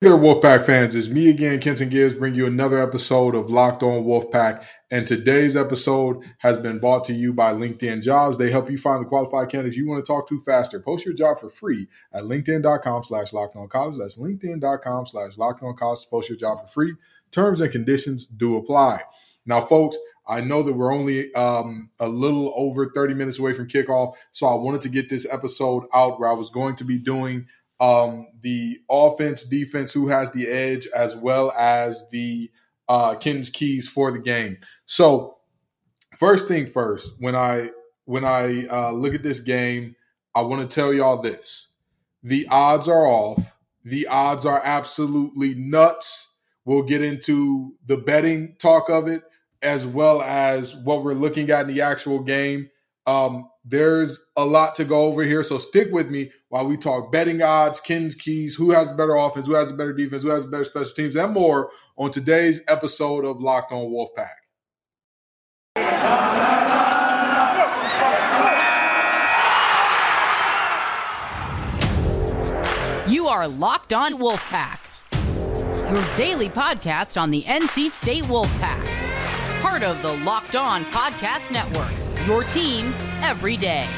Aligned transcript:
there, 0.00 0.12
Wolfpack 0.12 0.64
fans. 0.64 0.94
It's 0.94 1.08
me 1.08 1.28
again, 1.28 1.58
Kenton 1.58 1.88
Gibbs, 1.88 2.14
bring 2.14 2.32
you 2.32 2.46
another 2.46 2.80
episode 2.80 3.34
of 3.34 3.50
Locked 3.50 3.82
On 3.82 4.04
Wolfpack. 4.04 4.64
And 4.92 5.08
today's 5.08 5.56
episode 5.56 6.22
has 6.38 6.56
been 6.56 6.78
brought 6.78 7.04
to 7.06 7.12
you 7.12 7.32
by 7.32 7.52
LinkedIn 7.52 8.04
Jobs. 8.04 8.38
They 8.38 8.52
help 8.52 8.70
you 8.70 8.78
find 8.78 9.04
the 9.04 9.08
qualified 9.08 9.48
candidates 9.48 9.76
you 9.76 9.88
want 9.88 10.04
to 10.04 10.06
talk 10.06 10.28
to 10.28 10.38
faster. 10.38 10.78
Post 10.78 11.04
your 11.04 11.14
job 11.14 11.40
for 11.40 11.50
free 11.50 11.88
at 12.12 12.22
LinkedIn.com 12.22 13.02
slash 13.04 13.32
locked 13.32 13.56
on 13.56 13.66
college. 13.66 13.96
That's 13.98 14.18
LinkedIn.com 14.18 15.08
slash 15.08 15.36
locked 15.36 15.64
on 15.64 15.74
college 15.74 16.02
to 16.02 16.08
post 16.08 16.28
your 16.28 16.38
job 16.38 16.60
for 16.60 16.68
free. 16.68 16.94
Terms 17.32 17.60
and 17.60 17.72
conditions 17.72 18.24
do 18.24 18.56
apply. 18.56 19.02
Now, 19.46 19.62
folks, 19.62 19.96
I 20.28 20.42
know 20.42 20.62
that 20.62 20.74
we're 20.74 20.94
only 20.94 21.34
um, 21.34 21.90
a 21.98 22.08
little 22.08 22.52
over 22.54 22.92
30 22.94 23.14
minutes 23.14 23.38
away 23.40 23.54
from 23.54 23.66
kickoff. 23.66 24.14
So 24.30 24.46
I 24.46 24.54
wanted 24.54 24.82
to 24.82 24.90
get 24.90 25.08
this 25.08 25.26
episode 25.28 25.86
out 25.92 26.20
where 26.20 26.28
I 26.28 26.34
was 26.34 26.50
going 26.50 26.76
to 26.76 26.84
be 26.84 26.98
doing 26.98 27.46
um, 27.80 28.26
the 28.40 28.78
offense, 28.90 29.44
defense, 29.44 29.92
who 29.92 30.08
has 30.08 30.32
the 30.32 30.48
edge, 30.48 30.88
as 30.94 31.14
well 31.16 31.52
as 31.52 32.04
the 32.10 32.50
uh, 32.88 33.14
Ken's 33.14 33.50
keys 33.50 33.88
for 33.88 34.10
the 34.10 34.18
game. 34.18 34.58
So, 34.86 35.38
first 36.16 36.48
thing 36.48 36.66
first, 36.66 37.12
when 37.18 37.36
I 37.36 37.70
when 38.04 38.24
I 38.24 38.66
uh, 38.66 38.92
look 38.92 39.14
at 39.14 39.22
this 39.22 39.40
game, 39.40 39.94
I 40.34 40.42
want 40.42 40.62
to 40.62 40.74
tell 40.74 40.92
y'all 40.92 41.20
this: 41.22 41.68
the 42.22 42.46
odds 42.50 42.88
are 42.88 43.06
off. 43.06 43.54
The 43.84 44.06
odds 44.08 44.44
are 44.44 44.60
absolutely 44.64 45.54
nuts. 45.54 46.28
We'll 46.64 46.82
get 46.82 47.02
into 47.02 47.74
the 47.86 47.96
betting 47.96 48.56
talk 48.58 48.90
of 48.90 49.06
it, 49.08 49.22
as 49.62 49.86
well 49.86 50.20
as 50.20 50.74
what 50.76 51.04
we're 51.04 51.14
looking 51.14 51.50
at 51.50 51.68
in 51.68 51.74
the 51.74 51.80
actual 51.80 52.18
game. 52.18 52.70
Um, 53.08 53.48
there's 53.64 54.20
a 54.36 54.44
lot 54.44 54.76
to 54.76 54.84
go 54.84 55.04
over 55.04 55.22
here, 55.22 55.42
so 55.42 55.58
stick 55.58 55.90
with 55.90 56.10
me 56.10 56.30
while 56.50 56.66
we 56.66 56.76
talk 56.76 57.10
betting 57.10 57.40
odds, 57.40 57.80
Ken's 57.80 58.14
keys, 58.14 58.54
who 58.54 58.70
has 58.70 58.90
a 58.90 58.94
better 58.94 59.14
offense, 59.16 59.46
who 59.46 59.54
has 59.54 59.70
a 59.70 59.74
better 59.74 59.94
defense, 59.94 60.24
who 60.24 60.28
has 60.28 60.44
better 60.44 60.64
special 60.64 60.92
teams, 60.92 61.16
and 61.16 61.32
more 61.32 61.70
on 61.96 62.10
today's 62.10 62.60
episode 62.68 63.24
of 63.24 63.40
Locked 63.40 63.72
On 63.72 63.86
Wolfpack. 63.86 64.28
You 73.10 73.26
are 73.28 73.48
Locked 73.48 73.94
On 73.94 74.18
Wolfpack, 74.18 74.80
your 75.90 76.16
daily 76.16 76.50
podcast 76.50 77.18
on 77.18 77.30
the 77.30 77.40
NC 77.44 77.88
State 77.88 78.24
Wolfpack, 78.24 78.86
part 79.62 79.82
of 79.82 80.02
the 80.02 80.12
Locked 80.24 80.56
On 80.56 80.84
Podcast 80.86 81.50
Network, 81.50 82.07
your 82.26 82.44
team 82.44 82.94
every 83.22 83.56
day. 83.56 83.88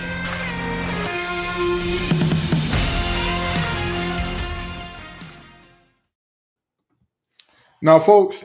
Now, 7.83 7.99
folks, 7.99 8.45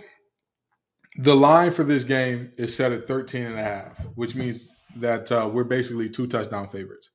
the 1.18 1.36
line 1.36 1.72
for 1.72 1.84
this 1.84 2.04
game 2.04 2.52
is 2.58 2.76
set 2.76 2.92
at 2.92 3.08
13 3.08 3.44
and 3.44 3.60
a 3.60 3.64
half, 3.64 4.00
which 4.16 4.36
means 4.36 4.62
that 4.96 5.32
uh, 5.32 5.50
we're 5.52 5.66
basically 5.66 6.10
two 6.10 6.28
touchdown 6.28 6.70
favorites. 6.70 7.10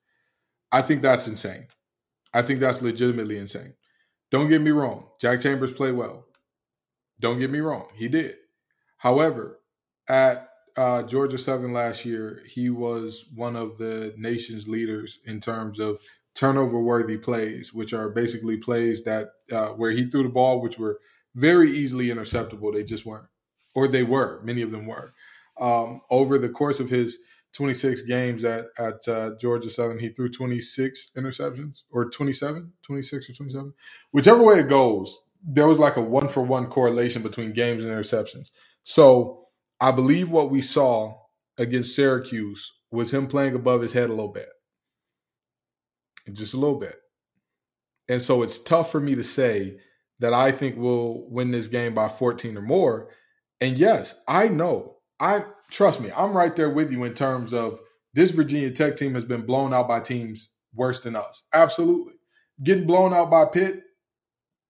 I 0.71 0.81
think 0.81 1.01
that's 1.01 1.27
insane. 1.27 1.67
I 2.33 2.43
think 2.43 2.59
that's 2.59 2.81
legitimately 2.81 3.37
insane. 3.37 3.73
Don't 4.29 4.49
get 4.49 4.61
me 4.61 4.71
wrong. 4.71 5.09
Jack 5.19 5.41
Chambers 5.41 5.73
played 5.73 5.95
well. 5.95 6.25
Don't 7.19 7.39
get 7.39 7.51
me 7.51 7.59
wrong. 7.59 7.87
He 7.95 8.07
did. 8.07 8.35
However, 8.97 9.59
at 10.07 10.50
uh, 10.77 11.03
Georgia 11.03 11.37
Southern 11.37 11.73
last 11.73 12.05
year, 12.05 12.43
he 12.47 12.69
was 12.69 13.25
one 13.35 13.55
of 13.55 13.77
the 13.77 14.13
nation's 14.17 14.67
leaders 14.67 15.19
in 15.25 15.41
terms 15.41 15.79
of 15.79 16.01
turnover 16.35 16.79
worthy 16.79 17.17
plays, 17.17 17.73
which 17.73 17.93
are 17.93 18.09
basically 18.09 18.57
plays 18.57 19.03
that 19.03 19.29
uh, 19.51 19.69
where 19.69 19.91
he 19.91 20.05
threw 20.09 20.23
the 20.23 20.29
ball, 20.29 20.61
which 20.61 20.77
were 20.77 20.99
very 21.35 21.71
easily 21.71 22.07
interceptable. 22.09 22.73
They 22.73 22.83
just 22.83 23.05
weren't, 23.05 23.27
or 23.75 23.87
they 23.87 24.03
were. 24.03 24.41
Many 24.43 24.61
of 24.61 24.71
them 24.71 24.85
were. 24.85 25.13
Um, 25.59 26.01
over 26.09 26.37
the 26.39 26.49
course 26.49 26.79
of 26.79 26.89
his 26.89 27.17
26 27.53 28.03
games 28.03 28.43
at 28.43 28.67
at 28.79 29.07
uh, 29.07 29.31
Georgia 29.39 29.69
Southern, 29.69 29.99
he 29.99 30.09
threw 30.09 30.29
26 30.29 31.11
interceptions, 31.17 31.81
or 31.91 32.09
27, 32.09 32.73
26 32.81 33.29
or 33.29 33.33
27, 33.33 33.73
whichever 34.11 34.41
way 34.41 34.59
it 34.59 34.69
goes. 34.69 35.17
There 35.43 35.67
was 35.67 35.79
like 35.79 35.97
a 35.97 36.01
one 36.01 36.27
for 36.29 36.43
one 36.43 36.67
correlation 36.67 37.23
between 37.23 37.51
games 37.51 37.83
and 37.83 37.91
interceptions. 37.91 38.51
So 38.83 39.47
I 39.81 39.91
believe 39.91 40.29
what 40.29 40.51
we 40.51 40.61
saw 40.61 41.17
against 41.57 41.95
Syracuse 41.95 42.71
was 42.91 43.11
him 43.11 43.25
playing 43.25 43.55
above 43.55 43.81
his 43.81 43.93
head 43.93 44.09
a 44.09 44.13
little 44.13 44.31
bit, 44.31 44.49
just 46.31 46.53
a 46.53 46.57
little 46.57 46.79
bit. 46.79 46.95
And 48.07 48.21
so 48.21 48.43
it's 48.43 48.61
tough 48.61 48.91
for 48.91 48.99
me 48.99 49.15
to 49.15 49.23
say 49.23 49.79
that 50.19 50.33
I 50.33 50.51
think 50.51 50.75
we'll 50.77 51.25
win 51.29 51.49
this 51.49 51.67
game 51.67 51.95
by 51.95 52.09
14 52.09 52.57
or 52.57 52.61
more. 52.61 53.09
And 53.59 53.75
yes, 53.77 54.15
I 54.27 54.49
know. 54.49 54.97
I 55.19 55.45
trust 55.71 55.99
me, 55.99 56.11
I'm 56.15 56.37
right 56.37 56.55
there 56.55 56.69
with 56.69 56.91
you 56.91 57.03
in 57.03 57.13
terms 57.15 57.53
of 57.53 57.79
this 58.13 58.29
Virginia 58.31 58.69
Tech 58.71 58.97
team 58.97 59.15
has 59.15 59.23
been 59.23 59.45
blown 59.45 59.73
out 59.73 59.87
by 59.87 59.99
teams 59.99 60.51
worse 60.75 60.99
than 60.99 61.15
us. 61.15 61.43
Absolutely. 61.53 62.13
Getting 62.61 62.85
blown 62.85 63.13
out 63.13 63.31
by 63.31 63.45
Pitt, 63.45 63.81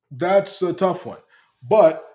that's 0.10 0.62
a 0.62 0.72
tough 0.72 1.06
one. 1.06 1.20
But 1.62 2.06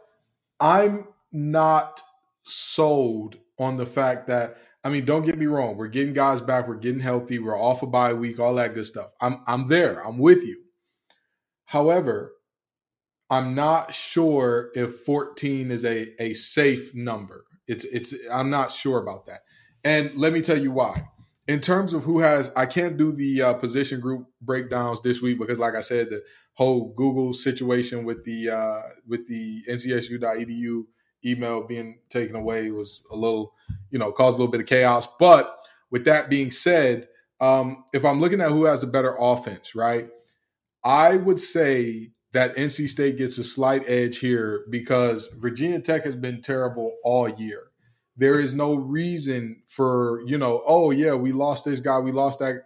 I'm 0.60 1.08
not 1.32 2.00
sold 2.46 3.36
on 3.58 3.76
the 3.76 3.86
fact 3.86 4.26
that 4.28 4.58
I 4.84 4.88
mean, 4.88 5.04
don't 5.04 5.26
get 5.26 5.36
me 5.36 5.46
wrong, 5.46 5.76
we're 5.76 5.88
getting 5.88 6.14
guys 6.14 6.40
back, 6.40 6.68
we're 6.68 6.76
getting 6.76 7.00
healthy, 7.00 7.40
we're 7.40 7.60
off 7.60 7.82
a 7.82 7.88
bye 7.88 8.12
week, 8.12 8.38
all 8.38 8.54
that 8.54 8.74
good 8.74 8.86
stuff. 8.86 9.10
I'm 9.20 9.42
I'm 9.46 9.68
there. 9.68 10.00
I'm 10.06 10.18
with 10.18 10.44
you. 10.44 10.62
However, 11.64 12.32
I'm 13.28 13.54
not 13.54 13.92
sure 13.92 14.70
if 14.74 15.00
14 15.00 15.72
is 15.72 15.84
a, 15.84 16.22
a 16.22 16.34
safe 16.34 16.94
number. 16.94 17.44
It's 17.66 17.84
it's 17.84 18.14
I'm 18.32 18.50
not 18.50 18.70
sure 18.70 19.00
about 19.00 19.26
that. 19.26 19.40
And 19.82 20.12
let 20.14 20.32
me 20.32 20.40
tell 20.40 20.58
you 20.58 20.70
why. 20.70 21.08
In 21.48 21.60
terms 21.60 21.92
of 21.92 22.04
who 22.04 22.20
has, 22.20 22.50
I 22.56 22.66
can't 22.66 22.96
do 22.96 23.12
the 23.12 23.42
uh, 23.42 23.54
position 23.54 24.00
group 24.00 24.26
breakdowns 24.40 25.00
this 25.02 25.20
week 25.20 25.38
because, 25.38 25.60
like 25.60 25.74
I 25.74 25.80
said, 25.80 26.10
the 26.10 26.22
whole 26.54 26.92
Google 26.96 27.34
situation 27.34 28.04
with 28.04 28.24
the 28.24 28.50
uh, 28.50 28.82
with 29.06 29.26
the 29.28 29.62
NCSU.edu 29.68 30.82
email 31.24 31.62
being 31.62 31.98
taken 32.10 32.36
away 32.36 32.70
was 32.70 33.04
a 33.10 33.16
little, 33.16 33.54
you 33.90 33.98
know, 33.98 34.12
caused 34.12 34.36
a 34.36 34.38
little 34.38 34.52
bit 34.52 34.60
of 34.60 34.66
chaos. 34.66 35.08
But 35.18 35.58
with 35.90 36.04
that 36.04 36.28
being 36.28 36.50
said, 36.50 37.08
um, 37.40 37.84
if 37.92 38.04
I'm 38.04 38.20
looking 38.20 38.40
at 38.40 38.50
who 38.50 38.64
has 38.64 38.82
a 38.82 38.86
better 38.86 39.16
offense, 39.18 39.74
right, 39.74 40.08
I 40.84 41.16
would 41.16 41.40
say 41.40 42.12
that 42.32 42.56
NC 42.56 42.88
State 42.88 43.18
gets 43.18 43.38
a 43.38 43.44
slight 43.44 43.82
edge 43.88 44.18
here 44.18 44.66
because 44.70 45.28
Virginia 45.38 45.80
Tech 45.80 46.04
has 46.04 46.16
been 46.16 46.42
terrible 46.42 46.96
all 47.02 47.28
year. 47.28 47.64
There 48.16 48.40
is 48.40 48.54
no 48.54 48.74
reason 48.74 49.62
for, 49.68 50.22
you 50.26 50.38
know, 50.38 50.62
oh, 50.66 50.90
yeah, 50.90 51.14
we 51.14 51.32
lost 51.32 51.64
this 51.64 51.80
guy, 51.80 51.98
we 51.98 52.12
lost 52.12 52.38
that. 52.38 52.62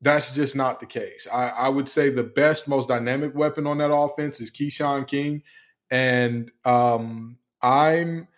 That's 0.00 0.34
just 0.34 0.56
not 0.56 0.80
the 0.80 0.86
case. 0.86 1.28
I, 1.32 1.48
I 1.48 1.68
would 1.68 1.88
say 1.88 2.10
the 2.10 2.22
best, 2.24 2.66
most 2.66 2.88
dynamic 2.88 3.34
weapon 3.34 3.66
on 3.66 3.78
that 3.78 3.94
offense 3.94 4.40
is 4.40 4.50
Keshawn 4.50 5.06
King. 5.06 5.42
And 5.90 6.50
um, 6.64 7.38
I'm 7.62 8.28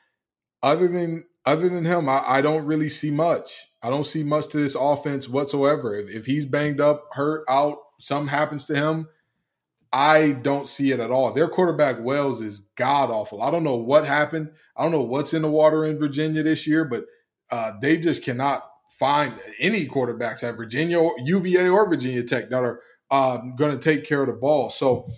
other 0.63 0.89
than 0.89 1.27
other 1.47 1.69
than 1.69 1.85
him, 1.85 2.09
I, 2.09 2.23
I, 2.27 2.41
don't 2.41 2.65
really 2.65 2.89
see 2.89 3.11
much. 3.11 3.67
I 3.83 3.91
don't 3.91 4.07
see 4.07 4.23
much 4.23 4.49
to 4.49 4.57
this 4.57 4.75
offense 4.75 5.29
whatsoever. 5.29 5.95
If, 5.95 6.09
if 6.09 6.27
he's 6.27 6.47
banged 6.47 6.81
up, 6.81 7.05
hurt, 7.13 7.45
out, 7.51 7.79
something 8.01 8.29
happens 8.29 8.65
to 8.67 8.75
him, 8.75 9.09
I 9.93 10.33
don't 10.33 10.69
see 10.69 10.91
it 10.91 11.01
at 11.01 11.11
all. 11.11 11.33
Their 11.33 11.49
quarterback 11.49 12.01
Wells 12.01 12.41
is 12.41 12.61
god 12.77 13.11
awful. 13.11 13.43
I 13.43 13.51
don't 13.51 13.63
know 13.63 13.77
what 13.77 14.07
happened. 14.07 14.53
I 14.77 14.83
don't 14.83 14.93
know 14.93 15.03
what's 15.03 15.35
in 15.35 15.43
the 15.43 15.51
water 15.51 15.85
in 15.85 15.99
Virginia 15.99 16.43
this 16.43 16.67
year, 16.67 16.85
but 16.85 17.05
uh, 17.51 17.73
they 17.81 17.99
just 17.99 18.25
cannot 18.25 18.67
find 18.99 19.35
any 19.61 19.87
quarterbacks 19.87 20.43
at 20.43 20.57
Virginia, 20.57 20.99
or 20.99 21.15
UVA, 21.19 21.69
or 21.69 21.89
Virginia 21.89 22.23
Tech 22.23 22.49
that 22.51 22.63
are 22.63 22.81
uh, 23.11 23.37
going 23.57 23.71
to 23.71 23.79
take 23.79 24.05
care 24.05 24.23
of 24.23 24.29
the 24.29 24.33
ball. 24.33 24.71
So 24.71 25.11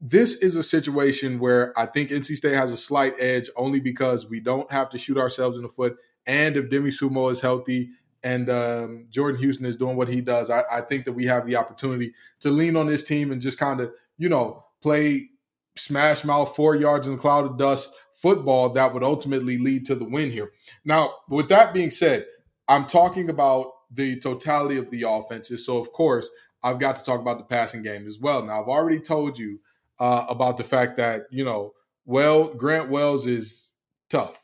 this 0.00 0.38
is 0.38 0.56
a 0.56 0.62
situation 0.62 1.38
where 1.38 1.78
I 1.78 1.86
think 1.86 2.10
NC 2.10 2.36
State 2.36 2.54
has 2.54 2.72
a 2.72 2.76
slight 2.76 3.14
edge 3.18 3.50
only 3.56 3.80
because 3.80 4.28
we 4.28 4.40
don't 4.40 4.70
have 4.70 4.90
to 4.90 4.98
shoot 4.98 5.18
ourselves 5.18 5.56
in 5.56 5.62
the 5.62 5.68
foot. 5.68 5.96
And 6.26 6.56
if 6.56 6.70
Demie 6.70 6.90
Sumo 6.90 7.32
is 7.32 7.40
healthy 7.40 7.90
and 8.22 8.48
um, 8.50 9.06
Jordan 9.10 9.40
Houston 9.40 9.66
is 9.66 9.76
doing 9.76 9.96
what 9.96 10.08
he 10.08 10.20
does, 10.20 10.50
I, 10.50 10.62
I 10.70 10.80
think 10.82 11.04
that 11.06 11.12
we 11.12 11.24
have 11.26 11.46
the 11.46 11.56
opportunity 11.56 12.12
to 12.40 12.50
lean 12.50 12.76
on 12.76 12.86
this 12.86 13.04
team 13.04 13.32
and 13.32 13.42
just 13.42 13.58
kind 13.58 13.80
of 13.80 13.92
you 14.18 14.28
know, 14.28 14.64
play 14.82 15.30
smash 15.76 16.24
mouth 16.24 16.54
four 16.54 16.74
yards 16.74 17.06
in 17.06 17.14
a 17.14 17.18
cloud 17.18 17.46
of 17.46 17.56
dust 17.56 17.92
football 18.14 18.70
that 18.70 18.92
would 18.92 19.04
ultimately 19.04 19.56
lead 19.56 19.86
to 19.86 19.94
the 19.94 20.04
win 20.04 20.30
here. 20.30 20.50
Now, 20.84 21.14
with 21.28 21.48
that 21.48 21.72
being 21.72 21.92
said, 21.92 22.26
I'm 22.66 22.84
talking 22.84 23.30
about 23.30 23.70
the 23.90 24.18
totality 24.20 24.76
of 24.76 24.90
the 24.90 25.04
offenses. 25.08 25.64
So, 25.64 25.78
of 25.78 25.92
course, 25.92 26.28
I've 26.62 26.80
got 26.80 26.96
to 26.96 27.04
talk 27.04 27.20
about 27.20 27.38
the 27.38 27.44
passing 27.44 27.82
game 27.82 28.08
as 28.08 28.18
well. 28.18 28.44
Now, 28.44 28.60
I've 28.60 28.68
already 28.68 28.98
told 28.98 29.38
you 29.38 29.60
uh, 30.00 30.26
about 30.28 30.56
the 30.56 30.64
fact 30.64 30.96
that, 30.96 31.22
you 31.30 31.44
know, 31.44 31.72
well, 32.04 32.54
Grant 32.54 32.88
Wells 32.88 33.26
is 33.26 33.72
tough, 34.08 34.38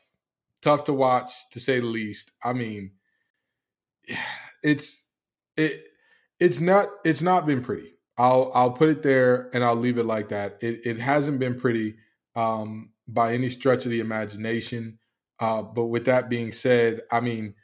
tough 0.61 0.83
to 0.85 0.93
watch 0.93 1.49
to 1.51 1.59
say 1.59 1.79
the 1.79 1.85
least. 1.85 2.31
I 2.43 2.53
mean, 2.53 2.91
it's, 4.63 5.03
it, 5.57 5.83
it's 6.39 6.59
not, 6.59 6.89
it's 7.03 7.21
not 7.21 7.45
been 7.45 7.63
pretty. 7.63 7.95
I'll 8.17 8.51
I'll 8.53 8.71
put 8.71 8.89
it 8.89 9.03
there 9.03 9.49
and 9.53 9.63
I'll 9.63 9.75
leave 9.75 9.97
it 9.97 10.05
like 10.05 10.29
that. 10.29 10.57
It 10.61 10.85
it 10.85 10.99
hasn't 10.99 11.39
been 11.39 11.59
pretty 11.59 11.95
um, 12.35 12.91
by 13.07 13.33
any 13.33 13.49
stretch 13.49 13.85
of 13.85 13.91
the 13.91 13.99
imagination. 13.99 14.99
Uh, 15.39 15.61
but 15.61 15.85
with 15.85 16.05
that 16.05 16.29
being 16.29 16.53
said, 16.53 17.01
I 17.11 17.19
mean, 17.19 17.55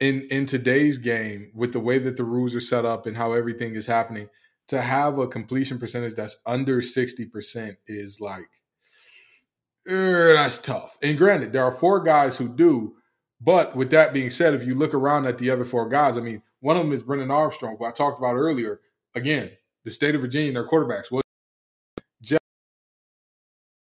in 0.00 0.26
in 0.30 0.46
today's 0.46 0.98
game, 0.98 1.52
with 1.54 1.72
the 1.72 1.80
way 1.80 1.98
that 1.98 2.16
the 2.16 2.24
rules 2.24 2.54
are 2.54 2.60
set 2.60 2.84
up 2.84 3.06
and 3.06 3.16
how 3.16 3.32
everything 3.32 3.76
is 3.76 3.86
happening, 3.86 4.28
to 4.68 4.80
have 4.80 5.18
a 5.18 5.26
completion 5.26 5.78
percentage 5.78 6.14
that's 6.14 6.40
under 6.46 6.80
sixty 6.82 7.26
percent 7.26 7.76
is 7.86 8.20
like 8.20 8.48
er, 9.88 10.32
that's 10.34 10.58
tough. 10.58 10.96
And 11.02 11.18
granted, 11.18 11.52
there 11.52 11.64
are 11.64 11.72
four 11.72 12.00
guys 12.00 12.36
who 12.36 12.48
do. 12.48 12.94
But 13.40 13.76
with 13.76 13.90
that 13.90 14.14
being 14.14 14.30
said, 14.30 14.54
if 14.54 14.66
you 14.66 14.74
look 14.74 14.94
around 14.94 15.26
at 15.26 15.38
the 15.38 15.50
other 15.50 15.66
four 15.66 15.88
guys, 15.88 16.16
I 16.16 16.20
mean, 16.20 16.42
one 16.60 16.76
of 16.76 16.82
them 16.84 16.94
is 16.94 17.02
Brennan 17.02 17.30
Armstrong, 17.30 17.76
who 17.78 17.84
I 17.84 17.90
talked 17.90 18.18
about 18.18 18.36
earlier. 18.36 18.80
Again, 19.14 19.50
the 19.84 19.90
state 19.90 20.14
of 20.14 20.22
Virginia, 20.22 20.52
their 20.52 20.66
quarterbacks. 20.66 21.10
Well, 21.10 21.22
Jeff, 22.22 22.40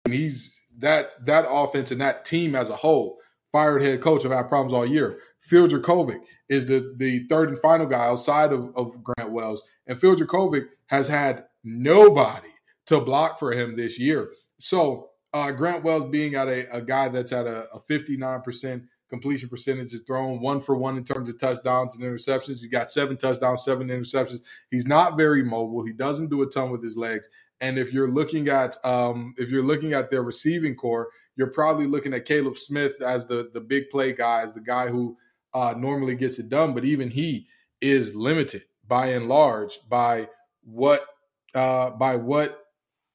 and 0.05 0.13
he's 0.13 0.61
that 0.79 1.25
that 1.27 1.47
offense 1.49 1.91
and 1.91 2.01
that 2.01 2.25
team 2.25 2.55
as 2.55 2.69
a 2.71 2.77
whole. 2.77 3.19
Fired 3.53 3.83
head 3.83 4.03
coach 4.03 4.25
have 4.25 4.33
had 4.33 4.51
problems 4.51 4.75
all 4.75 4.85
year. 4.85 5.21
Phil 5.41 5.69
Jurkovec 5.69 6.21
is 6.49 6.67
the 6.67 6.95
the 6.97 7.27
third 7.29 7.51
and 7.51 7.61
final 7.61 7.87
guy 7.87 8.07
outside 8.07 8.53
of, 8.53 8.71
of 8.77 9.03
Grant 9.03 9.33
Wells, 9.33 9.63
and 9.87 10.01
Phil 10.01 10.17
Jurkovec 10.17 10.67
has 10.87 11.09
had 11.09 11.45
nobody 11.65 12.49
to 12.87 13.01
block 13.01 13.39
for 13.39 13.53
him 13.53 13.77
this 13.77 13.99
year. 13.99 14.31
So 14.59 15.11
uh, 15.33 15.53
Grant 15.53 15.85
Wells 15.85 16.11
being 16.11 16.35
at 16.35 16.49
a, 16.49 16.75
a 16.75 16.81
guy 16.81 17.09
that's 17.09 17.33
at 17.33 17.47
a, 17.47 17.67
a 17.73 17.81
59% 17.81 18.87
completion 19.11 19.49
percentage 19.49 19.93
is 19.93 20.03
thrown 20.03 20.41
one 20.41 20.61
for 20.61 20.77
one 20.77 20.97
in 20.97 21.05
terms 21.05 21.29
of 21.29 21.39
touchdowns 21.39 21.95
and 21.95 22.05
interceptions. 22.05 22.61
He's 22.61 22.67
got 22.69 22.91
seven 22.91 23.17
touchdowns, 23.17 23.65
seven 23.65 23.89
interceptions. 23.89 24.41
He's 24.71 24.87
not 24.87 25.17
very 25.17 25.43
mobile. 25.43 25.85
He 25.85 25.93
doesn't 25.93 26.31
do 26.31 26.43
a 26.43 26.47
ton 26.47 26.71
with 26.71 26.83
his 26.83 26.97
legs. 26.97 27.29
And 27.61 27.79
if 27.79 27.93
you're 27.93 28.11
looking 28.11 28.49
at 28.49 28.77
um, 28.85 29.35
if 29.37 29.51
you're 29.51 29.65
looking 29.65 29.93
at 29.93 30.11
their 30.11 30.23
receiving 30.23 30.77
corps, 30.77 31.09
you're 31.37 31.49
probably 31.49 31.87
looking 31.87 32.15
at 32.15 32.27
Kaleb 32.27 32.57
Smith 32.57 33.01
as 33.03 33.27
the 33.27 33.51
the 33.53 33.61
big 33.61 33.91
play 33.91 34.13
guy, 34.13 34.43
as 34.43 34.53
the 34.53 34.61
guy 34.61 34.89
who 34.89 35.17
uh, 35.55 35.75
normally 35.77 36.15
gets 36.15 36.39
it 36.39 36.49
done. 36.49 36.75
But 36.75 36.85
even 36.85 37.11
he 37.11 37.47
is 37.81 38.15
limited 38.15 38.65
by 38.87 39.09
and 39.09 39.29
large 39.29 39.79
by 39.89 40.29
what 40.63 41.07
uh, 41.55 41.91
by 41.91 42.17
what 42.17 42.65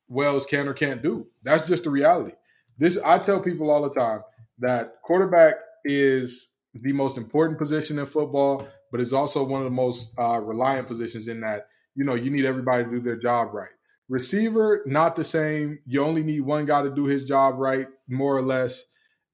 Wells 0.08 0.46
can 0.46 0.68
or 0.68 0.74
can't 0.74 1.02
do. 1.02 1.28
That's 1.44 1.68
just 1.68 1.86
the 1.86 1.90
reality. 1.90 2.34
This 2.78 2.98
I 2.98 3.20
tell 3.20 3.40
people 3.40 3.70
all 3.70 3.82
the 3.88 3.94
time 4.00 4.22
that 4.60 4.96
quarterback 5.04 5.56
is 5.86 6.50
the 6.74 6.94
most 6.94 7.18
important 7.18 7.60
position 7.60 8.00
in 8.00 8.06
football, 8.06 8.68
but 8.92 9.00
it's 9.00 9.14
also 9.14 9.44
one 9.44 9.62
of 9.62 9.66
the 9.66 9.72
most 9.72 10.14
uh, 10.18 10.40
reliant 10.40 10.88
positions 10.88 11.28
in 11.28 11.42
that 11.42 11.68
you 11.96 12.04
know 12.04 12.16
you 12.16 12.30
need 12.30 12.46
everybody 12.46 12.84
to 12.84 12.90
do 12.90 13.00
their 13.00 13.18
job 13.18 13.54
right. 13.54 13.70
Receiver, 14.10 14.84
not 14.86 15.16
the 15.16 15.24
same. 15.24 15.80
You 15.86 16.04
only 16.04 16.24
need 16.24 16.42
one 16.42 16.66
guy 16.66 16.84
to 16.84 16.94
do 16.94 17.06
his 17.06 17.26
job 17.26 17.56
right, 17.58 17.88
more 18.08 18.36
or 18.36 18.42
less. 18.42 18.84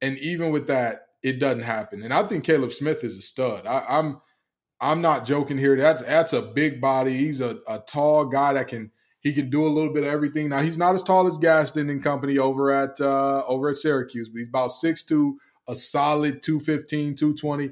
And 0.01 0.17
even 0.19 0.51
with 0.51 0.67
that, 0.67 1.07
it 1.23 1.39
doesn't 1.39 1.63
happen. 1.63 2.03
And 2.03 2.13
I 2.13 2.23
think 2.23 2.45
Kaleb 2.45 2.73
Smith 2.73 3.03
is 3.03 3.17
a 3.17 3.21
stud. 3.21 3.65
I, 3.65 3.83
I'm 3.89 4.21
I'm 4.81 5.01
not 5.01 5.25
joking 5.25 5.57
here. 5.57 5.75
That's 5.75 6.03
that's 6.03 6.33
a 6.33 6.41
big 6.41 6.79
body. 6.79 7.17
He's 7.17 7.41
a, 7.41 7.59
a 7.67 7.79
tall 7.79 8.25
guy 8.25 8.53
that 8.53 8.67
can 8.67 8.91
he 9.21 9.33
can 9.33 9.49
do 9.49 9.65
a 9.65 9.67
little 9.67 9.93
bit 9.93 10.03
of 10.03 10.09
everything. 10.09 10.49
Now 10.49 10.61
he's 10.61 10.77
not 10.77 10.95
as 10.95 11.03
tall 11.03 11.27
as 11.27 11.37
Gadsden 11.37 11.89
and 11.89 12.01
company 12.01 12.37
over 12.37 12.71
at 12.71 12.99
uh, 13.01 13.43
over 13.47 13.69
at 13.69 13.77
Syracuse, 13.77 14.29
but 14.29 14.39
he's 14.39 14.47
about 14.47 14.71
6'2", 14.71 15.33
a 15.67 15.75
solid 15.75 16.41
215, 16.41 17.15
220. 17.15 17.71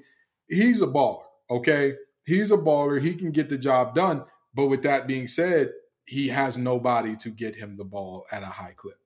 He's 0.49 0.81
a 0.81 0.87
baller, 0.87 1.23
okay? 1.49 1.93
He's 2.25 2.51
a 2.51 2.57
baller. 2.57 3.01
He 3.01 3.15
can 3.15 3.31
get 3.31 3.49
the 3.49 3.57
job 3.57 3.95
done. 3.95 4.25
But 4.53 4.67
with 4.67 4.83
that 4.83 5.07
being 5.07 5.27
said, 5.27 5.71
he 6.05 6.27
has 6.29 6.57
nobody 6.57 7.15
to 7.17 7.29
get 7.29 7.55
him 7.55 7.77
the 7.77 7.85
ball 7.85 8.25
at 8.31 8.43
a 8.43 8.47
high 8.47 8.73
clip. 8.75 8.99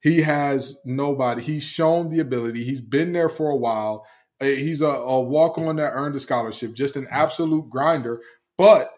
He 0.00 0.22
has 0.22 0.78
nobody. 0.84 1.42
He's 1.42 1.64
shown 1.64 2.08
the 2.08 2.20
ability. 2.20 2.64
He's 2.64 2.80
been 2.80 3.12
there 3.12 3.28
for 3.28 3.50
a 3.50 3.56
while. 3.56 4.06
Uh, 4.40 4.46
he's 4.46 4.80
a, 4.80 4.86
a 4.86 5.20
walk 5.20 5.58
on 5.58 5.76
that 5.76 5.92
earned 5.94 6.14
a 6.14 6.20
scholarship, 6.20 6.74
just 6.74 6.96
an 6.96 7.06
absolute 7.10 7.68
grinder. 7.68 8.20
But 8.56 8.92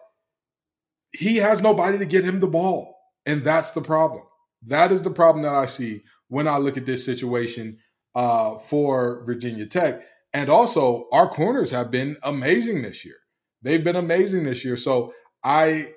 he 1.11 1.37
has 1.37 1.61
nobody 1.61 1.97
to 1.97 2.05
get 2.05 2.23
him 2.23 2.39
the 2.39 2.47
ball. 2.47 2.97
And 3.25 3.43
that's 3.43 3.71
the 3.71 3.81
problem. 3.81 4.23
That 4.67 4.91
is 4.91 5.01
the 5.01 5.11
problem 5.11 5.43
that 5.43 5.55
I 5.55 5.65
see 5.65 6.03
when 6.27 6.47
I 6.47 6.57
look 6.57 6.77
at 6.77 6.85
this 6.85 7.03
situation 7.03 7.79
uh, 8.15 8.57
for 8.57 9.23
Virginia 9.25 9.65
Tech. 9.65 10.03
And 10.33 10.49
also, 10.49 11.07
our 11.11 11.27
corners 11.27 11.71
have 11.71 11.91
been 11.91 12.17
amazing 12.23 12.83
this 12.83 13.03
year. 13.03 13.17
They've 13.61 13.83
been 13.83 13.95
amazing 13.95 14.43
this 14.43 14.63
year. 14.63 14.77
So 14.77 15.13
I 15.43 15.93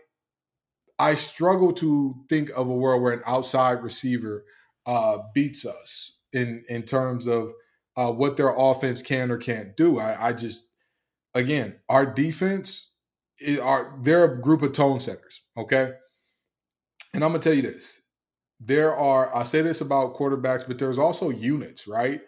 I 0.98 1.14
struggle 1.16 1.72
to 1.74 2.14
think 2.28 2.50
of 2.50 2.68
a 2.68 2.74
world 2.74 3.02
where 3.02 3.12
an 3.12 3.22
outside 3.26 3.82
receiver 3.82 4.44
uh, 4.86 5.18
beats 5.34 5.64
us 5.64 6.18
in 6.32 6.64
in 6.68 6.82
terms 6.82 7.26
of 7.26 7.52
uh, 7.96 8.10
what 8.10 8.36
their 8.36 8.54
offense 8.56 9.02
can 9.02 9.30
or 9.30 9.38
can't 9.38 9.76
do. 9.76 9.98
I, 9.98 10.28
I 10.28 10.32
just 10.32 10.68
again, 11.34 11.76
our 11.88 12.06
defense 12.06 12.90
are 13.62 13.98
they're 14.02 14.24
a 14.24 14.40
group 14.40 14.62
of 14.62 14.72
tone 14.72 15.00
setters, 15.00 15.42
okay? 15.56 15.92
And 17.12 17.22
I'm 17.22 17.30
gonna 17.30 17.40
tell 17.40 17.54
you 17.54 17.62
this. 17.62 18.00
There 18.60 18.96
are, 18.96 19.34
I 19.34 19.42
say 19.42 19.62
this 19.62 19.80
about 19.80 20.16
quarterbacks, 20.16 20.66
but 20.66 20.78
there's 20.78 20.98
also 20.98 21.30
units, 21.30 21.86
right? 21.86 22.20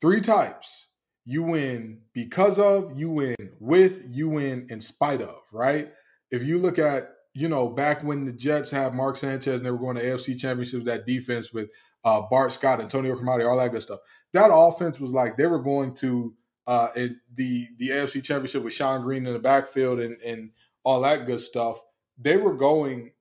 Three 0.00 0.20
types. 0.20 0.88
You 1.26 1.42
win 1.42 2.00
because 2.14 2.58
of, 2.58 2.98
you 2.98 3.10
win 3.10 3.36
with, 3.58 4.02
you 4.08 4.28
win 4.28 4.66
in 4.70 4.80
spite 4.80 5.20
of, 5.20 5.36
right? 5.52 5.90
If 6.30 6.42
you 6.42 6.58
look 6.58 6.78
at, 6.78 7.10
you 7.34 7.48
know, 7.48 7.68
back 7.68 8.02
when 8.02 8.24
the 8.24 8.32
Jets 8.32 8.70
had 8.70 8.94
Mark 8.94 9.16
Sanchez 9.16 9.56
and 9.56 9.64
they 9.64 9.70
were 9.70 9.78
going 9.78 9.96
to 9.96 10.04
AFC 10.04 10.38
championships, 10.38 10.84
that 10.84 11.06
defense 11.06 11.52
with 11.52 11.68
uh, 12.04 12.22
Bart 12.30 12.52
Scott, 12.52 12.80
Antonio 12.80 13.14
Cromartie, 13.14 13.44
all 13.44 13.58
that 13.58 13.72
good 13.72 13.82
stuff. 13.82 14.00
That 14.32 14.50
offense 14.52 14.98
was 14.98 15.12
like 15.12 15.36
they 15.36 15.46
were 15.46 15.62
going 15.62 15.94
to 15.96 16.34
uh, 16.66 16.88
the 17.34 17.68
the 17.78 17.88
AFC 17.88 18.22
Championship 18.22 18.62
with 18.62 18.74
Shonn 18.74 19.02
Greene 19.02 19.26
in 19.26 19.32
the 19.32 19.38
backfield 19.38 20.00
and 20.00 20.20
and 20.22 20.50
all 20.84 21.00
that 21.02 21.26
good 21.26 21.40
stuff. 21.40 21.78
They 22.18 22.36
were 22.36 22.54
going 22.54 23.12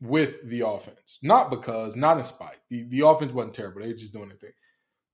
with 0.00 0.48
the 0.48 0.60
offense, 0.60 1.18
not 1.22 1.50
because, 1.50 1.96
not 1.96 2.18
in 2.18 2.24
spite. 2.24 2.58
The 2.70 2.84
the 2.88 3.06
offense 3.06 3.32
wasn't 3.32 3.54
terrible; 3.54 3.80
they 3.80 3.88
were 3.88 3.94
just 3.94 4.12
doing 4.12 4.28
their 4.28 4.38
thing. 4.38 4.52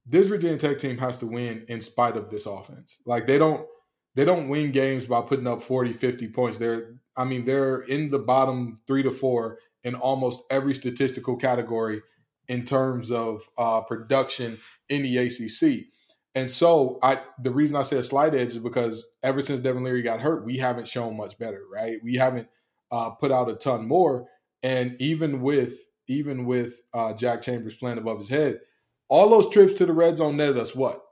This 0.07 0.29
Virginia 0.29 0.59
Tech 0.59 0.79
team 0.79 0.99
has 0.99 1.19
to 1.19 1.27
win 1.27 1.65
in 1.69 1.81
spite 1.81 2.17
of 2.17 2.29
this 2.29 2.47
offense. 2.47 2.99
Like 3.07 3.27
they 3.27 3.39
don't 3.39 3.67
they 4.15 4.25
don't 4.25 4.49
win 4.49 4.71
games 4.71 5.07
by 5.07 5.21
putting 5.23 5.47
up 5.47 5.63
40, 5.63 5.93
50 5.93 6.29
points. 6.29 6.59
They're 6.59 6.95
I 7.17 7.25
mean 7.25 7.45
they're 7.45 7.81
in 7.81 8.11
the 8.11 8.19
bottom 8.19 8.81
three 8.87 9.03
to 9.03 9.11
four 9.11 9.59
in 9.83 9.95
almost 9.95 10.43
every 10.51 10.75
statistical 10.75 11.37
category 11.37 12.03
in 12.49 12.65
terms 12.65 13.11
of 13.11 13.49
uh, 13.57 13.81
production 13.83 14.59
in 14.89 15.03
the 15.03 15.19
ACC. 15.19 15.87
And 16.35 16.51
so 16.51 16.99
I 17.03 17.21
the 17.41 17.51
reason 17.51 17.77
I 17.77 17.83
say 17.83 17.99
a 17.99 18.03
slight 18.03 18.35
edge 18.35 18.49
is 18.49 18.59
because 18.59 19.05
ever 19.23 19.41
since 19.41 19.61
Devin 19.61 19.85
Leary 19.85 20.03
got 20.03 20.21
hurt, 20.21 20.45
we 20.45 20.57
haven't 20.57 20.89
shown 20.89 21.17
much 21.17 21.39
better, 21.39 21.63
right? 21.73 21.99
We 22.03 22.17
haven't 22.17 22.49
uh, 22.91 23.11
put 23.11 23.31
out 23.31 23.51
a 23.51 23.55
ton 23.55 23.87
more. 23.87 24.29
And 24.63 24.97
even 25.01 25.43
with 25.43 25.75
even 26.09 26.45
with 26.45 26.81
uh, 26.93 27.15
Jack 27.15 27.43
Chambers 27.43 27.75
playing 27.75 27.99
above 27.99 28.19
his 28.19 28.29
head, 28.29 28.61
all 29.09 29.29
those 29.31 29.49
trips 29.49 29.75
to 29.75 29.87
the 29.87 29.93
red 29.93 30.17
zone 30.17 30.37
netted 30.37 30.59
us 30.59 30.75
what? 30.75 31.03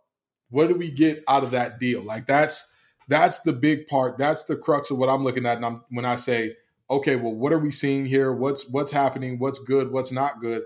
What 0.50 0.68
do 0.68 0.74
we 0.74 0.90
get 0.90 1.22
out 1.28 1.44
of 1.44 1.52
that 1.52 1.78
deal? 1.78 2.02
Like 2.02 2.26
that's 2.26 2.64
that's 3.12 3.40
the 3.40 3.52
big 3.52 3.86
part. 3.86 4.18
That's 4.18 4.44
the 4.44 4.56
crux 4.56 4.90
of 4.90 4.98
what 4.98 5.08
I'm 5.08 5.24
looking 5.24 5.46
at. 5.46 5.56
And 5.56 5.66
I'm, 5.66 5.84
when 5.90 6.04
I 6.04 6.14
say, 6.14 6.56
okay, 6.90 7.16
well, 7.16 7.34
what 7.34 7.52
are 7.52 7.58
we 7.58 7.70
seeing 7.70 8.06
here? 8.06 8.32
What's 8.32 8.68
what's 8.70 8.92
happening? 8.92 9.38
What's 9.38 9.58
good? 9.58 9.92
What's 9.92 10.12
not 10.12 10.40
good? 10.40 10.62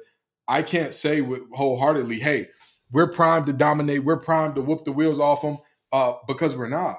I 0.49 0.63
can't 0.63 0.95
say 0.95 1.21
with 1.21 1.43
wholeheartedly, 1.53 2.21
hey, 2.21 2.49
we're 2.93 3.11
primed 3.11 3.47
to 3.47 3.53
dominate. 3.53 4.05
We're 4.05 4.17
primed 4.17 4.55
to 4.55 4.63
whoop 4.63 4.85
the 4.85 4.93
wheels 4.93 5.19
off 5.19 5.43
them 5.43 5.59
uh, 5.93 6.15
because 6.27 6.57
we're 6.57 6.69
not. 6.69 6.97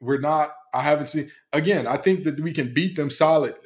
We're 0.00 0.20
not. 0.20 0.54
I 0.72 0.82
haven't 0.82 1.08
seen 1.08 1.30
again. 1.52 1.86
I 1.86 1.96
think 1.96 2.24
that 2.24 2.40
we 2.40 2.52
can 2.52 2.72
beat 2.72 2.96
them 2.96 3.10
solidly. 3.10 3.58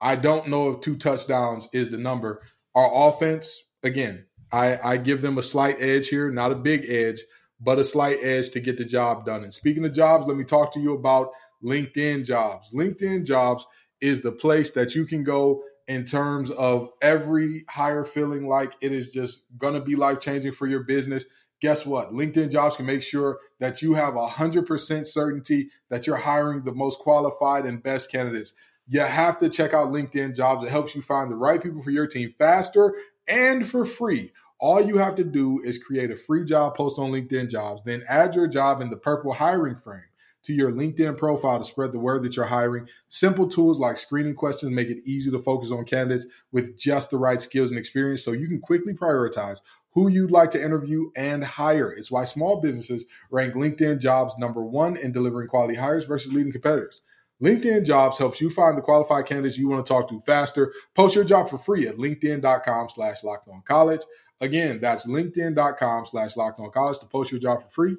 I 0.00 0.16
don't 0.16 0.48
know 0.48 0.70
if 0.70 0.80
two 0.80 0.96
touchdowns 0.96 1.68
is 1.72 1.90
the 1.90 1.98
number. 1.98 2.42
Our 2.74 3.08
offense, 3.08 3.62
again, 3.82 4.26
I, 4.52 4.78
I 4.82 4.96
give 4.98 5.22
them 5.22 5.38
a 5.38 5.42
slight 5.42 5.76
edge 5.80 6.08
here, 6.08 6.30
not 6.30 6.52
a 6.52 6.56
big 6.56 6.88
edge, 6.88 7.22
but 7.64 7.78
a 7.78 7.84
slight 7.84 8.18
edge 8.22 8.50
to 8.50 8.60
get 8.60 8.76
the 8.76 8.84
job 8.84 9.24
done. 9.24 9.42
And 9.42 9.52
speaking 9.52 9.84
of 9.84 9.94
jobs, 9.94 10.26
let 10.26 10.36
me 10.36 10.44
talk 10.44 10.72
to 10.74 10.80
you 10.80 10.94
about 10.94 11.30
LinkedIn 11.64 12.26
jobs. 12.26 12.72
LinkedIn 12.72 13.24
jobs 13.24 13.66
is 14.00 14.20
the 14.20 14.32
place 14.32 14.72
that 14.72 14.94
you 14.94 15.06
can 15.06 15.24
go 15.24 15.62
in 15.88 16.04
terms 16.04 16.50
of 16.50 16.90
every 17.00 17.64
hire 17.68 18.04
feeling 18.04 18.46
like 18.46 18.74
it 18.80 18.92
is 18.92 19.10
just 19.10 19.42
going 19.56 19.74
to 19.74 19.80
be 19.80 19.96
life 19.96 20.20
changing 20.20 20.52
for 20.52 20.66
your 20.66 20.82
business. 20.82 21.24
Guess 21.60 21.86
what? 21.86 22.12
LinkedIn 22.12 22.50
jobs 22.50 22.76
can 22.76 22.86
make 22.86 23.02
sure 23.02 23.38
that 23.60 23.80
you 23.80 23.94
have 23.94 24.14
100% 24.14 25.06
certainty 25.06 25.70
that 25.88 26.06
you're 26.06 26.16
hiring 26.16 26.64
the 26.64 26.72
most 26.72 26.98
qualified 26.98 27.64
and 27.64 27.82
best 27.82 28.12
candidates. 28.12 28.52
You 28.86 29.00
have 29.00 29.38
to 29.40 29.48
check 29.48 29.72
out 29.72 29.92
LinkedIn 29.92 30.36
jobs. 30.36 30.66
It 30.66 30.70
helps 30.70 30.94
you 30.94 31.00
find 31.00 31.30
the 31.30 31.36
right 31.36 31.62
people 31.62 31.82
for 31.82 31.90
your 31.90 32.06
team 32.06 32.34
faster 32.38 32.94
and 33.26 33.66
for 33.66 33.86
free. 33.86 34.32
All 34.60 34.80
you 34.80 34.98
have 34.98 35.16
to 35.16 35.24
do 35.24 35.60
is 35.62 35.82
create 35.82 36.10
a 36.10 36.16
free 36.16 36.44
job 36.44 36.76
post 36.76 36.98
on 36.98 37.10
LinkedIn 37.10 37.50
jobs, 37.50 37.82
then 37.84 38.04
add 38.08 38.34
your 38.34 38.48
job 38.48 38.80
in 38.80 38.90
the 38.90 38.96
purple 38.96 39.34
hiring 39.34 39.76
frame. 39.76 40.04
to 40.44 40.52
your 40.52 40.70
LinkedIn 40.70 41.16
profile 41.16 41.58
to 41.58 41.64
spread 41.64 41.92
the 41.92 41.98
word 41.98 42.22
that 42.22 42.36
you're 42.36 42.44
hiring. 42.44 42.86
Simple 43.08 43.48
tools 43.48 43.78
like 43.78 43.96
screening 43.96 44.34
questions 44.34 44.74
make 44.74 44.88
it 44.88 44.98
easy 45.04 45.30
to 45.30 45.38
focus 45.38 45.70
on 45.70 45.84
candidates 45.86 46.26
with 46.52 46.78
just 46.78 47.10
the 47.10 47.16
right 47.16 47.40
skills 47.40 47.70
and 47.70 47.78
experience 47.78 48.22
so 48.22 48.32
you 48.32 48.46
can 48.46 48.60
quickly 48.60 48.92
prioritize 48.92 49.60
who 49.92 50.08
you'd 50.08 50.30
like 50.30 50.50
to 50.50 50.62
interview 50.62 51.10
and 51.16 51.44
hire. 51.44 51.90
It's 51.90 52.10
why 52.10 52.24
small 52.24 52.60
businesses 52.60 53.06
rank 53.30 53.54
LinkedIn 53.54 54.00
jobs 54.00 54.36
number 54.38 54.62
one 54.62 54.96
in 54.96 55.12
delivering 55.12 55.48
quality 55.48 55.76
hires 55.76 56.04
versus 56.04 56.32
leading 56.32 56.52
competitors. 56.52 57.00
LinkedIn 57.42 57.84
Jobs 57.84 58.16
helps 58.16 58.40
you 58.40 58.48
find 58.48 58.78
the 58.78 58.82
qualified 58.82 59.26
candidates 59.26 59.58
you 59.58 59.68
want 59.68 59.84
to 59.84 59.92
talk 59.92 60.08
to 60.08 60.20
faster. 60.20 60.72
Post 60.94 61.14
your 61.14 61.24
job 61.24 61.50
for 61.50 61.58
free 61.58 61.86
at 61.86 61.96
linkedin.com 61.96 62.88
slash 62.90 63.22
college. 63.66 64.00
Again, 64.40 64.80
that's 64.80 65.06
linkedin.com 65.06 66.06
slash 66.06 66.36
locked 66.36 66.60
on 66.60 66.70
college 66.70 66.98
to 66.98 67.06
post 67.06 67.30
your 67.30 67.40
job 67.40 67.62
for 67.62 67.70
free. 67.70 67.96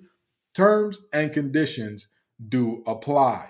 Terms 0.53 1.01
and 1.11 1.33
conditions 1.33 2.07
do 2.49 2.83
apply. 2.85 3.49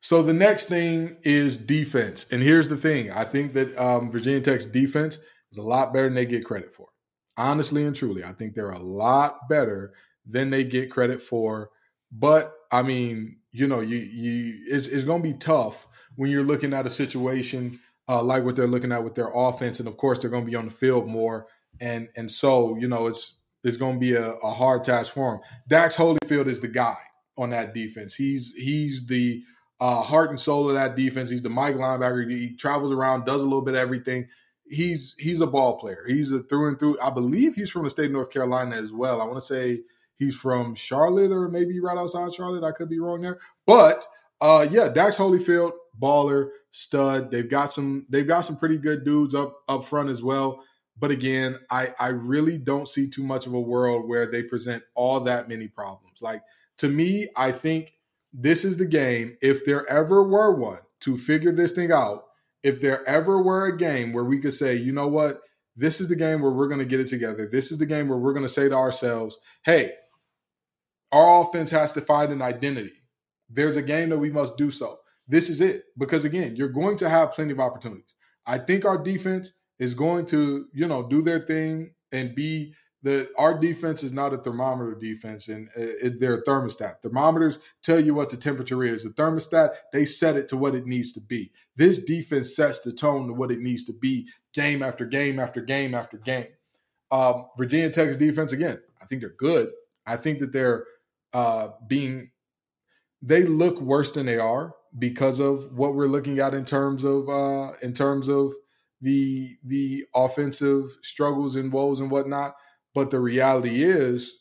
So 0.00 0.22
the 0.22 0.34
next 0.34 0.66
thing 0.66 1.16
is 1.22 1.56
defense. 1.56 2.26
And 2.30 2.42
here's 2.42 2.68
the 2.68 2.76
thing 2.76 3.10
I 3.10 3.24
think 3.24 3.54
that 3.54 3.76
um, 3.78 4.10
Virginia 4.12 4.40
Tech's 4.40 4.66
defense 4.66 5.18
is 5.50 5.58
a 5.58 5.62
lot 5.62 5.94
better 5.94 6.08
than 6.08 6.14
they 6.14 6.26
get 6.26 6.44
credit 6.44 6.74
for. 6.74 6.88
Honestly 7.36 7.84
and 7.84 7.96
truly, 7.96 8.22
I 8.22 8.32
think 8.32 8.54
they're 8.54 8.70
a 8.70 8.78
lot 8.78 9.48
better 9.48 9.94
than 10.26 10.50
they 10.50 10.62
get 10.62 10.90
credit 10.90 11.22
for. 11.22 11.70
But 12.12 12.52
I 12.70 12.82
mean, 12.82 13.38
you 13.50 13.66
know, 13.66 13.80
you 13.80 13.96
you 13.96 14.66
it's, 14.68 14.88
it's 14.88 15.04
going 15.04 15.22
to 15.22 15.32
be 15.32 15.38
tough 15.38 15.86
when 16.16 16.30
you're 16.30 16.42
looking 16.42 16.74
at 16.74 16.86
a 16.86 16.90
situation 16.90 17.80
uh, 18.08 18.22
like 18.22 18.44
what 18.44 18.56
they're 18.56 18.66
looking 18.66 18.92
at 18.92 19.04
with 19.04 19.14
their 19.14 19.30
offense, 19.34 19.78
and 19.78 19.88
of 19.88 19.96
course 19.96 20.18
they're 20.18 20.30
going 20.30 20.44
to 20.44 20.50
be 20.50 20.56
on 20.56 20.66
the 20.66 20.70
field 20.70 21.08
more, 21.08 21.46
and 21.80 22.08
and 22.16 22.30
so 22.30 22.76
you 22.76 22.88
know 22.88 23.06
it's 23.06 23.38
it's 23.62 23.76
going 23.76 23.94
to 23.94 24.00
be 24.00 24.14
a, 24.14 24.32
a 24.32 24.52
hard 24.52 24.84
task 24.84 25.12
for 25.12 25.34
him. 25.34 25.40
Dax 25.68 25.96
Hollifield 25.96 26.46
is 26.46 26.60
the 26.60 26.68
guy 26.68 26.96
on 27.38 27.50
that 27.50 27.74
defense. 27.74 28.14
He's 28.14 28.52
he's 28.54 29.06
the 29.06 29.42
uh, 29.80 30.02
heart 30.02 30.30
and 30.30 30.38
soul 30.38 30.68
of 30.68 30.74
that 30.74 30.96
defense. 30.96 31.30
He's 31.30 31.42
the 31.42 31.48
Mike 31.48 31.76
linebacker. 31.76 32.30
He 32.30 32.56
travels 32.56 32.92
around, 32.92 33.24
does 33.24 33.40
a 33.40 33.44
little 33.44 33.62
bit 33.62 33.74
of 33.74 33.80
everything. 33.80 34.28
He's 34.66 35.14
he's 35.18 35.40
a 35.40 35.46
ball 35.46 35.78
player. 35.78 36.04
He's 36.06 36.32
a 36.32 36.42
through 36.42 36.68
and 36.68 36.78
through. 36.78 36.98
I 37.00 37.10
believe 37.10 37.54
he's 37.54 37.70
from 37.70 37.84
the 37.84 37.90
state 37.90 38.06
of 38.06 38.12
North 38.12 38.30
Carolina 38.30 38.76
as 38.76 38.92
well. 38.92 39.20
I 39.20 39.24
want 39.24 39.36
to 39.36 39.40
say 39.40 39.82
he's 40.16 40.36
from 40.36 40.74
Charlotte 40.74 41.32
or 41.32 41.48
maybe 41.48 41.80
right 41.80 41.98
outside 41.98 42.32
Charlotte. 42.32 42.64
I 42.64 42.72
could 42.72 42.88
be 42.88 43.00
wrong 43.00 43.20
there, 43.20 43.38
but 43.66 44.06
uh, 44.40 44.66
yeah, 44.70 44.88
Dax 44.88 45.16
Hollifield, 45.16 45.72
baller, 46.00 46.50
stud. 46.70 47.30
They've 47.30 47.48
got 47.48 47.72
some. 47.72 48.06
They've 48.08 48.26
got 48.26 48.42
some 48.42 48.56
pretty 48.56 48.76
good 48.76 49.04
dudes 49.04 49.34
up 49.34 49.56
up 49.68 49.84
front 49.84 50.10
as 50.10 50.22
well. 50.22 50.62
But 50.98 51.10
again, 51.10 51.58
I 51.70 51.94
I 51.98 52.08
really 52.08 52.58
don't 52.58 52.88
see 52.88 53.08
too 53.08 53.22
much 53.22 53.46
of 53.46 53.54
a 53.54 53.60
world 53.60 54.08
where 54.08 54.30
they 54.30 54.42
present 54.42 54.82
all 54.94 55.20
that 55.20 55.48
many 55.48 55.68
problems. 55.68 56.22
Like 56.22 56.42
to 56.78 56.88
me, 56.88 57.28
I 57.36 57.52
think 57.52 57.92
this 58.32 58.64
is 58.64 58.76
the 58.76 58.86
game. 58.86 59.36
If 59.40 59.64
there 59.64 59.88
ever 59.88 60.22
were 60.22 60.54
one 60.54 60.80
to 61.00 61.16
figure 61.16 61.52
this 61.52 61.72
thing 61.72 61.92
out, 61.92 62.24
if 62.62 62.80
there 62.80 63.06
ever 63.08 63.42
were 63.42 63.66
a 63.66 63.76
game 63.76 64.12
where 64.12 64.24
we 64.24 64.40
could 64.40 64.54
say, 64.54 64.74
you 64.74 64.92
know 64.92 65.06
what, 65.06 65.40
this 65.76 66.00
is 66.00 66.08
the 66.08 66.16
game 66.16 66.40
where 66.40 66.50
we're 66.50 66.68
going 66.68 66.80
to 66.80 66.86
get 66.86 67.00
it 67.00 67.08
together. 67.08 67.48
This 67.50 67.70
is 67.70 67.78
the 67.78 67.86
game 67.86 68.08
where 68.08 68.18
we're 68.18 68.32
going 68.32 68.46
to 68.46 68.52
say 68.52 68.68
to 68.68 68.74
ourselves, 68.74 69.38
hey, 69.64 69.92
our 71.12 71.42
offense 71.42 71.70
has 71.70 71.92
to 71.92 72.00
find 72.00 72.32
an 72.32 72.42
identity. 72.42 72.92
There's 73.48 73.76
a 73.76 73.82
game 73.82 74.08
that 74.08 74.18
we 74.18 74.30
must 74.30 74.56
do 74.56 74.70
so. 74.70 74.98
This 75.26 75.48
is 75.48 75.60
it. 75.60 75.84
Because 75.96 76.24
again, 76.24 76.56
you're 76.56 76.68
going 76.68 76.96
to 76.98 77.08
have 77.08 77.32
plenty 77.32 77.52
of 77.52 77.60
opportunities. 77.60 78.14
I 78.46 78.58
think 78.58 78.84
our 78.84 78.98
defense 79.02 79.52
is 79.78 79.94
going 79.94 80.26
to, 80.26 80.66
you 80.72 80.86
know, 80.86 81.06
do 81.08 81.22
their 81.22 81.40
thing 81.40 81.94
and 82.12 82.34
be 82.34 82.74
the 83.02 83.28
our 83.38 83.58
defense 83.58 84.02
is 84.02 84.12
not 84.12 84.32
a 84.32 84.38
thermometer 84.38 84.94
defense 84.94 85.48
and 85.48 85.68
uh, 85.76 85.92
it, 86.02 86.20
they're 86.20 86.38
a 86.38 86.44
thermostat. 86.44 87.02
Thermometers 87.02 87.58
tell 87.82 88.00
you 88.00 88.14
what 88.14 88.30
the 88.30 88.36
temperature 88.36 88.82
is. 88.82 89.04
The 89.04 89.10
thermostat, 89.10 89.74
they 89.92 90.06
set 90.06 90.36
it 90.36 90.48
to 90.48 90.56
what 90.56 90.74
it 90.74 90.86
needs 90.86 91.12
to 91.12 91.20
be. 91.20 91.52
This 91.76 91.98
defense 91.98 92.56
sets 92.56 92.80
the 92.80 92.92
tone 92.92 93.26
to 93.26 93.34
what 93.34 93.52
it 93.52 93.60
needs 93.60 93.84
to 93.84 93.92
be 93.92 94.28
game 94.54 94.82
after 94.82 95.04
game 95.04 95.38
after 95.38 95.60
game 95.60 95.94
after 95.94 96.16
game. 96.16 96.46
Um, 97.10 97.46
Virginia 97.58 97.90
Tech's 97.90 98.16
defense, 98.16 98.52
again, 98.52 98.80
I 99.02 99.04
think 99.04 99.20
they're 99.20 99.34
good. 99.36 99.68
I 100.06 100.16
think 100.16 100.38
that 100.38 100.52
they're 100.52 100.86
uh, 101.34 101.68
being, 101.86 102.30
they 103.20 103.42
look 103.42 103.80
worse 103.82 104.12
than 104.12 104.24
they 104.24 104.38
are 104.38 104.74
because 104.98 105.40
of 105.40 105.72
what 105.76 105.94
we're 105.94 106.06
looking 106.06 106.38
at 106.38 106.54
in 106.54 106.64
terms 106.64 107.04
of 107.04 107.28
uh, 107.28 107.72
in 107.82 107.92
terms 107.92 108.28
of 108.28 108.52
the 109.00 109.56
the 109.64 110.04
offensive 110.14 110.96
struggles 111.02 111.56
and 111.56 111.72
woes 111.72 112.00
and 112.00 112.10
whatnot. 112.10 112.54
But 112.94 113.10
the 113.10 113.20
reality 113.20 113.82
is, 113.82 114.38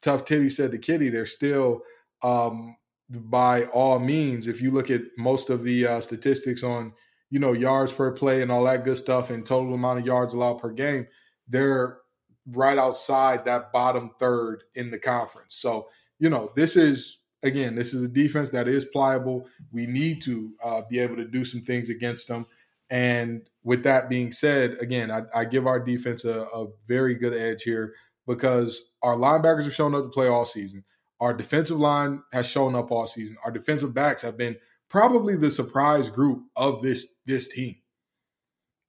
tough 0.00 0.24
titty 0.24 0.48
said 0.48 0.72
to 0.72 0.78
Kitty, 0.78 1.10
they're 1.10 1.26
still 1.26 1.82
um, 2.22 2.76
by 3.10 3.64
all 3.66 3.98
means. 3.98 4.48
If 4.48 4.62
you 4.62 4.70
look 4.70 4.90
at 4.90 5.02
most 5.18 5.50
of 5.50 5.62
the 5.62 5.86
uh, 5.86 6.00
statistics 6.00 6.62
on 6.62 6.94
you 7.30 7.38
know 7.38 7.52
yards 7.52 7.92
per 7.92 8.12
play 8.12 8.42
and 8.42 8.50
all 8.50 8.64
that 8.64 8.84
good 8.84 8.96
stuff 8.96 9.30
and 9.30 9.44
total 9.44 9.74
amount 9.74 10.00
of 10.00 10.06
yards 10.06 10.32
allowed 10.32 10.58
per 10.58 10.70
game, 10.70 11.06
they're 11.48 11.98
right 12.46 12.78
outside 12.78 13.44
that 13.44 13.72
bottom 13.72 14.10
third 14.18 14.64
in 14.74 14.90
the 14.90 14.98
conference. 14.98 15.54
So 15.54 15.88
you 16.18 16.30
know 16.30 16.50
this 16.56 16.76
is 16.76 17.18
again, 17.44 17.76
this 17.76 17.94
is 17.94 18.02
a 18.02 18.08
defense 18.08 18.50
that 18.50 18.66
is 18.66 18.86
pliable. 18.86 19.46
We 19.70 19.86
need 19.86 20.22
to 20.22 20.52
uh, 20.64 20.82
be 20.88 20.98
able 20.98 21.16
to 21.16 21.24
do 21.24 21.44
some 21.44 21.60
things 21.60 21.90
against 21.90 22.26
them. 22.26 22.46
And 22.90 23.48
with 23.62 23.82
that 23.84 24.08
being 24.08 24.32
said, 24.32 24.76
again, 24.80 25.10
I, 25.10 25.22
I 25.34 25.44
give 25.44 25.66
our 25.66 25.78
defense 25.78 26.24
a, 26.24 26.42
a, 26.42 26.66
very 26.86 27.14
good 27.14 27.34
edge 27.34 27.62
here 27.62 27.94
because 28.26 28.90
our 29.02 29.16
linebackers 29.16 29.64
have 29.64 29.74
shown 29.74 29.94
up 29.94 30.04
to 30.04 30.10
play 30.10 30.26
all 30.26 30.44
season. 30.44 30.84
Our 31.20 31.32
defensive 31.32 31.78
line 31.78 32.22
has 32.32 32.46
shown 32.46 32.74
up 32.74 32.90
all 32.90 33.06
season. 33.06 33.36
Our 33.44 33.50
defensive 33.50 33.94
backs 33.94 34.22
have 34.22 34.36
been 34.36 34.56
probably 34.90 35.36
the 35.36 35.50
surprise 35.50 36.08
group 36.08 36.44
of 36.56 36.82
this 36.82 37.14
this 37.24 37.48
team. 37.48 37.76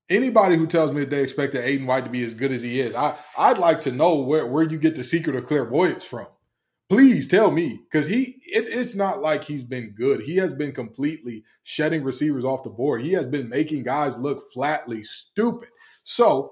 Anybody 0.10 0.56
who 0.56 0.68
tells 0.68 0.92
me 0.92 1.02
that 1.02 1.10
they 1.10 1.24
expect 1.24 1.56
Aydan 1.56 1.88
White 1.88 2.04
to 2.04 2.12
be 2.12 2.24
as 2.24 2.34
good 2.34 2.52
as 2.52 2.62
he 2.62 2.80
is, 2.80 2.94
I, 2.96 3.16
I'd 3.38 3.58
like 3.58 3.82
to 3.82 3.92
know 3.92 4.18
where, 4.18 4.46
where 4.46 4.64
you 4.64 4.78
get 4.78 4.96
the 4.96 5.04
secret 5.04 5.36
of 5.36 5.48
clairvoyance 5.48 6.06
from 6.06 6.28
please 6.90 7.28
tell 7.28 7.52
me 7.52 7.82
because 7.92 8.08
he 8.08 8.42
it, 8.46 8.66
it's 8.68 8.96
not 8.96 9.22
like 9.22 9.44
he's 9.44 9.64
been 9.64 9.92
good. 9.92 10.22
He 10.22 10.38
has 10.38 10.54
been 10.54 10.72
completely 10.72 11.44
shedding 11.64 12.04
receivers 12.04 12.46
off 12.46 12.64
the 12.64 12.70
board. 12.70 13.02
He 13.02 13.14
has 13.14 13.28
been 13.28 13.50
making 13.50 13.84
guys 13.84 14.18
look 14.18 14.44
flatly 14.54 15.04
stupid. 15.04 15.70
So 16.04 16.52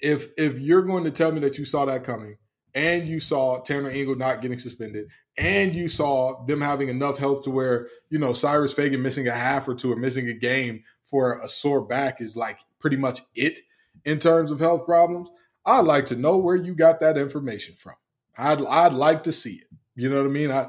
if 0.00 0.28
if 0.36 0.58
you're 0.58 0.82
going 0.82 1.04
to 1.04 1.10
tell 1.10 1.32
me 1.32 1.40
that 1.40 1.58
you 1.58 1.64
saw 1.64 1.84
that 1.86 2.04
coming 2.04 2.36
and 2.74 3.06
you 3.08 3.20
saw 3.20 3.60
Tanner 3.62 3.90
Ingle 3.90 4.16
not 4.16 4.42
getting 4.42 4.58
suspended 4.58 5.08
and 5.38 5.74
you 5.74 5.88
saw 5.88 6.44
them 6.44 6.60
having 6.60 6.88
enough 6.88 7.18
health 7.18 7.42
to 7.44 7.50
where 7.50 7.88
you 8.10 8.18
know 8.18 8.32
Cyrus 8.32 8.72
Fagan 8.72 9.02
missing 9.02 9.28
a 9.28 9.34
half 9.34 9.66
or 9.66 9.74
two 9.74 9.92
or 9.92 9.96
missing 9.96 10.28
a 10.28 10.34
game 10.34 10.82
for 11.06 11.40
a 11.40 11.48
sore 11.48 11.80
back 11.80 12.20
is 12.20 12.36
like 12.36 12.58
pretty 12.78 12.96
much 12.96 13.20
it 13.34 13.60
in 14.04 14.18
terms 14.18 14.50
of 14.50 14.60
health 14.60 14.84
problems 14.84 15.30
I'd 15.64 15.80
like 15.80 16.06
to 16.06 16.16
know 16.16 16.36
where 16.36 16.56
you 16.56 16.74
got 16.74 17.00
that 17.00 17.16
information 17.16 17.74
from 17.76 17.94
I'd 18.38 18.64
I'd 18.64 18.92
like 18.92 19.24
to 19.24 19.32
see 19.32 19.54
it. 19.54 19.66
You 19.94 20.10
know 20.10 20.16
what 20.16 20.26
I 20.26 20.32
mean? 20.32 20.50
I, 20.50 20.68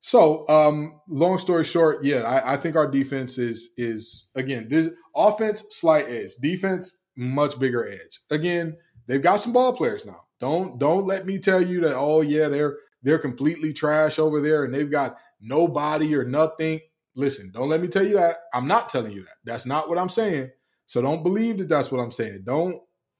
so, 0.00 0.46
um, 0.48 1.00
long 1.08 1.38
story 1.38 1.64
short, 1.64 2.04
yeah, 2.04 2.22
I, 2.24 2.52
I, 2.52 2.56
think 2.58 2.76
our 2.76 2.86
defense 2.86 3.38
is 3.38 3.70
is 3.78 4.26
again 4.34 4.68
this 4.68 4.90
offense 5.16 5.64
slight 5.70 6.06
edge, 6.08 6.32
defense 6.42 6.98
much 7.16 7.58
bigger 7.58 7.88
edge. 7.88 8.20
Again, 8.30 8.76
they've 9.06 9.22
got 9.22 9.40
some 9.40 9.54
ball 9.54 9.74
players 9.74 10.04
now. 10.04 10.24
Don't 10.40 10.78
don't 10.78 11.06
let 11.06 11.24
me 11.24 11.38
tell 11.38 11.66
you 11.66 11.80
that. 11.80 11.96
Oh 11.96 12.20
yeah, 12.20 12.48
they're 12.48 12.76
they're 13.02 13.18
completely 13.18 13.72
trash 13.72 14.18
over 14.18 14.42
there 14.42 14.64
and 14.64 14.74
they've 14.74 14.90
got 14.90 15.16
nobody 15.40 16.14
or 16.14 16.24
nothing. 16.24 16.80
Listen, 17.16 17.50
don't 17.50 17.70
let 17.70 17.80
me 17.80 17.88
tell 17.88 18.06
you 18.06 18.14
that. 18.14 18.40
I'm 18.52 18.68
not 18.68 18.90
telling 18.90 19.12
you 19.12 19.22
that. 19.22 19.36
That's 19.44 19.64
not 19.64 19.88
what 19.88 19.98
I'm 19.98 20.10
saying. 20.10 20.50
So 20.86 21.00
don't 21.00 21.22
believe 21.22 21.56
that 21.58 21.70
that's 21.70 21.90
what 21.90 22.00
I'm 22.00 22.12
saying. 22.12 22.42
Don't 22.44 22.76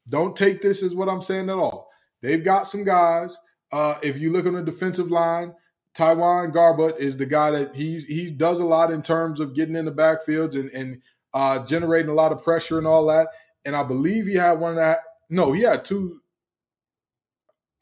don't 0.09 0.37
take 0.37 0.61
this 0.61 0.83
as 0.83 0.95
what 0.95 1.09
I'm 1.09 1.23
saying 1.23 1.49
at 1.49 1.57
all. 1.57 1.89
They've 2.21 2.45
got 2.45 2.69
some 2.69 2.85
guys 2.85 3.39
uh, 3.75 3.99
if 4.03 4.17
you 4.17 4.31
look 4.31 4.47
on 4.47 4.53
the 4.53 4.63
defensive 4.63 5.11
line, 5.11 5.53
TyJuan 5.97 6.55
Garbutt 6.55 6.97
is 6.99 7.17
the 7.17 7.27
guy 7.27 7.51
that 7.51 7.75
he's 7.75 8.05
he 8.05 8.31
does 8.31 8.61
a 8.61 8.65
lot 8.65 8.93
in 8.93 9.03
terms 9.03 9.41
of 9.41 9.53
getting 9.57 9.75
in 9.75 9.85
the 9.85 9.91
backfields 9.91 10.55
and 10.55 10.71
and 10.71 11.03
uh, 11.35 11.67
generating 11.67 12.09
a 12.09 12.15
lot 12.15 12.31
of 12.31 12.45
pressure 12.45 12.79
and 12.79 12.87
all 12.87 13.05
that. 13.07 13.27
And 13.65 13.75
I 13.75 13.83
believe 13.83 14.27
he 14.27 14.37
had 14.37 14.61
one 14.61 14.77
that 14.77 15.01
no, 15.29 15.51
he 15.51 15.63
had 15.63 15.85
two. 15.85 16.21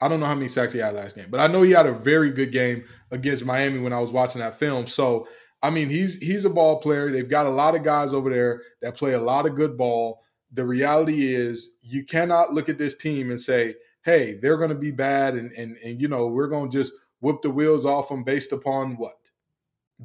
I 0.01 0.07
don't 0.07 0.19
know 0.19 0.25
how 0.25 0.33
many 0.33 0.49
sacks 0.49 0.73
he 0.73 0.79
had 0.79 0.95
last 0.95 1.15
game, 1.15 1.27
but 1.29 1.39
I 1.39 1.45
know 1.45 1.61
he 1.61 1.71
had 1.71 1.85
a 1.85 1.93
very 1.93 2.31
good 2.31 2.51
game 2.51 2.85
against 3.11 3.45
Miami 3.45 3.79
when 3.79 3.93
I 3.93 3.99
was 3.99 4.09
watching 4.09 4.41
that 4.41 4.57
film. 4.57 4.87
So 4.87 5.27
I 5.61 5.69
mean, 5.69 5.89
he's 5.89 6.17
he's 6.17 6.43
a 6.43 6.49
ball 6.49 6.81
player. 6.81 7.11
They've 7.11 7.29
got 7.29 7.45
a 7.45 7.51
lot 7.51 7.75
of 7.75 7.83
guys 7.83 8.15
over 8.15 8.31
there 8.31 8.63
that 8.81 8.97
play 8.97 9.13
a 9.13 9.21
lot 9.21 9.45
of 9.45 9.55
good 9.55 9.77
ball. 9.77 10.23
The 10.51 10.65
reality 10.65 11.35
is, 11.35 11.69
you 11.83 12.03
cannot 12.03 12.51
look 12.51 12.67
at 12.67 12.79
this 12.79 12.97
team 12.97 13.29
and 13.29 13.39
say, 13.39 13.75
hey, 14.03 14.37
they're 14.41 14.57
going 14.57 14.69
to 14.69 14.75
be 14.75 14.91
bad, 14.91 15.35
and 15.35 15.51
and 15.53 15.77
and 15.77 16.01
you 16.01 16.07
know 16.07 16.27
we're 16.27 16.47
going 16.47 16.69
to 16.69 16.77
just 16.77 16.93
whip 17.19 17.41
the 17.41 17.49
wheels 17.49 17.85
off 17.85 18.09
them 18.09 18.23
based 18.23 18.51
upon 18.51 18.97
what? 18.97 19.17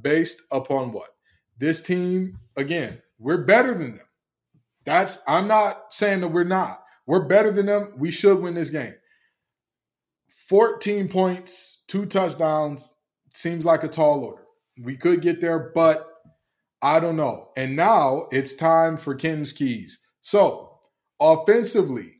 Based 0.00 0.40
upon 0.50 0.92
what? 0.92 1.10
This 1.58 1.80
team 1.80 2.38
again, 2.56 3.02
we're 3.18 3.44
better 3.44 3.74
than 3.74 3.96
them. 3.96 4.06
That's 4.84 5.18
I'm 5.26 5.48
not 5.48 5.92
saying 5.92 6.20
that 6.20 6.28
we're 6.28 6.44
not. 6.44 6.82
We're 7.06 7.24
better 7.24 7.50
than 7.50 7.66
them. 7.66 7.94
We 7.96 8.10
should 8.10 8.40
win 8.40 8.54
this 8.54 8.70
game. 8.70 8.94
14 10.48 11.08
points, 11.08 11.82
two 11.88 12.06
touchdowns 12.06 12.94
seems 13.34 13.64
like 13.64 13.84
a 13.84 13.88
tall 13.88 14.24
order. 14.24 14.44
We 14.80 14.96
could 14.96 15.20
get 15.20 15.40
there, 15.40 15.72
but 15.74 16.06
I 16.80 17.00
don't 17.00 17.16
know. 17.16 17.50
And 17.56 17.76
now 17.76 18.28
it's 18.30 18.54
time 18.54 18.96
for 18.96 19.14
Ken's 19.14 19.52
keys. 19.52 19.98
So, 20.22 20.78
offensively, 21.20 22.17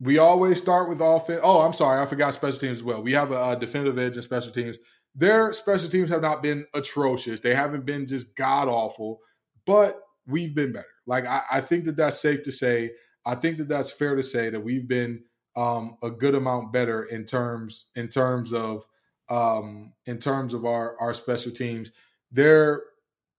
we 0.00 0.18
always 0.18 0.58
start 0.58 0.88
with 0.88 1.00
offense. 1.00 1.40
Oh, 1.42 1.60
I'm 1.60 1.72
sorry, 1.72 2.00
I 2.00 2.06
forgot 2.06 2.34
special 2.34 2.58
teams 2.58 2.78
as 2.78 2.84
well. 2.84 3.02
We 3.02 3.12
have 3.12 3.32
a, 3.32 3.50
a 3.50 3.56
defensive 3.56 3.98
edge 3.98 4.16
in 4.16 4.22
special 4.22 4.52
teams. 4.52 4.78
Their 5.14 5.52
special 5.52 5.88
teams 5.88 6.10
have 6.10 6.22
not 6.22 6.42
been 6.42 6.66
atrocious. 6.74 7.40
They 7.40 7.54
haven't 7.54 7.86
been 7.86 8.06
just 8.06 8.36
god 8.36 8.68
awful, 8.68 9.20
but 9.64 10.02
we've 10.26 10.54
been 10.54 10.72
better. 10.72 10.86
Like 11.06 11.24
I, 11.24 11.42
I, 11.50 11.60
think 11.60 11.84
that 11.86 11.96
that's 11.96 12.20
safe 12.20 12.42
to 12.42 12.52
say. 12.52 12.90
I 13.24 13.34
think 13.34 13.56
that 13.58 13.68
that's 13.68 13.90
fair 13.90 14.14
to 14.14 14.22
say 14.22 14.50
that 14.50 14.60
we've 14.60 14.86
been 14.86 15.22
um, 15.56 15.96
a 16.02 16.10
good 16.10 16.34
amount 16.34 16.72
better 16.72 17.04
in 17.04 17.24
terms 17.24 17.86
in 17.96 18.08
terms 18.08 18.52
of 18.52 18.84
um, 19.30 19.94
in 20.04 20.18
terms 20.18 20.52
of 20.52 20.66
our 20.66 21.00
our 21.00 21.14
special 21.14 21.52
teams. 21.52 21.92
They're 22.30 22.82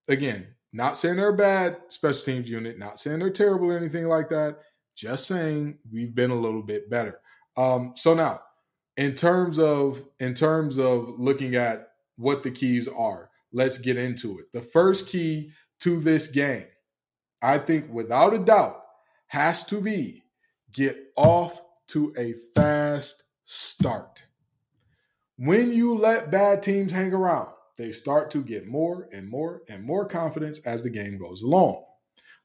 again 0.08 0.48
not 0.74 0.98
saying 0.98 1.18
they're 1.18 1.30
a 1.30 1.38
bad 1.38 1.78
special 1.90 2.24
teams 2.24 2.50
unit, 2.50 2.80
not 2.80 3.00
saying 3.00 3.20
they're 3.20 3.30
terrible 3.30 3.72
or 3.72 3.78
anything 3.78 4.08
like 4.08 4.30
that. 4.30 4.60
Just 4.98 5.28
saying 5.28 5.78
we've 5.92 6.16
been 6.16 6.32
a 6.32 6.36
little 6.36 6.64
bit 6.64 6.90
better. 6.90 7.22
Um, 7.56 7.94
so 7.96 8.16
now, 8.16 8.42
in 8.98 9.14
terms 9.14 9.60
of 9.60 10.04
in 10.20 10.34
terms 10.34 10.80
of 10.80 11.20
looking 11.20 11.56
at 11.56 11.90
what 12.16 12.42
the 12.42 12.50
keys 12.50 12.88
are, 12.88 13.30
let's 13.54 13.78
get 13.78 13.96
into 13.96 14.40
it. 14.40 14.46
The 14.54 14.62
first 14.62 15.08
key 15.08 15.52
to 15.82 16.00
this 16.00 16.28
game, 16.28 16.66
I 17.44 17.60
think 17.60 17.94
without 17.94 18.34
a 18.34 18.40
doubt, 18.40 18.82
has 19.28 19.64
to 19.66 19.80
be 19.80 20.24
get 20.74 20.98
off 21.16 21.62
to 21.90 22.12
a 22.18 22.34
fast 22.56 23.22
start. 23.46 24.24
When 25.38 25.72
you 25.72 25.96
let 25.96 26.32
bad 26.32 26.64
teams 26.64 26.92
hang 26.92 27.14
around, 27.14 27.50
they 27.78 27.92
start 27.92 28.32
to 28.32 28.42
get 28.42 28.68
more 28.68 29.08
and 29.14 29.30
more 29.30 29.62
and 29.70 29.84
more 29.84 30.08
confidence 30.08 30.58
as 30.62 30.82
the 30.82 30.90
game 30.90 31.20
goes 31.20 31.44
along. 31.44 31.84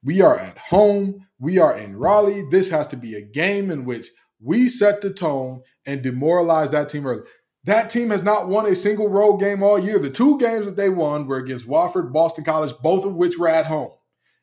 We 0.05 0.21
are 0.21 0.37
at 0.37 0.59
home. 0.59 1.27
We 1.39 1.59
are 1.59 1.77
in 1.77 1.97
Raleigh. 1.97 2.45
This 2.51 2.71
has 2.71 2.87
to 2.89 2.97
be 2.97 3.15
a 3.15 3.23
game 3.23 3.71
in 3.71 3.85
which 3.85 4.09
we 4.41 4.69
set 4.69 5.01
the 5.01 5.13
tone 5.13 5.63
and 5.87 6.03
demoralize 6.03 6.71
that 6.71 6.89
team 6.89 7.07
early. 7.07 7.23
That 7.65 7.91
team 7.91 8.11
has 8.11 8.25
not 8.25 8.49
won 8.49 8.67
a 8.67 8.75
single 8.75 9.09
road 9.09 9.39
game 9.39 9.63
all 9.63 9.79
year. 9.79 9.99
The 10.01 10.11
two 10.11 10.39
games 10.39 10.67
that 10.67 10.77
they 10.77 10.89
won 10.89 11.29
were 11.29 11.37
against 11.37 11.69
Wofford, 11.69 12.13
Boston 12.13 12.45
College, 12.45 12.73
both 12.83 13.05
of 13.05 13.15
which 13.15 13.39
were 13.39 13.49
at 13.49 13.67
home. 13.67 13.93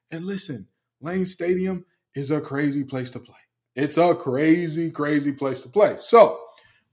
And 0.10 0.26
listen, 0.26 0.68
Lane 1.02 1.26
Stadium 1.26 1.86
is 2.16 2.32
a 2.32 2.40
crazy 2.40 2.84
place 2.86 3.12
to 3.12 3.20
play. 3.20 3.36
It's 3.76 3.98
a 3.98 4.16
crazy, 4.16 4.90
crazy 4.90 5.34
place 5.34 5.62
to 5.62 5.70
play. 5.70 5.98
So, 6.00 6.40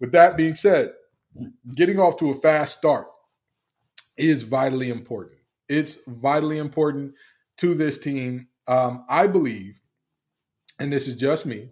with 0.00 0.12
that 0.12 0.36
being 0.36 0.56
said, 0.56 0.92
getting 1.74 1.98
off 1.98 2.16
to 2.18 2.30
a 2.30 2.34
fast 2.34 2.78
start 2.78 3.06
is 4.16 4.42
vitally 4.42 4.90
important. 4.90 5.38
It's 5.68 5.98
vitally 6.06 6.58
important 6.58 7.14
to 7.58 7.74
this 7.74 7.98
team 7.98 8.48
um, 8.68 9.04
I 9.08 9.26
believe, 9.26 9.80
and 10.78 10.92
this 10.92 11.08
is 11.08 11.16
just 11.16 11.46
me, 11.46 11.70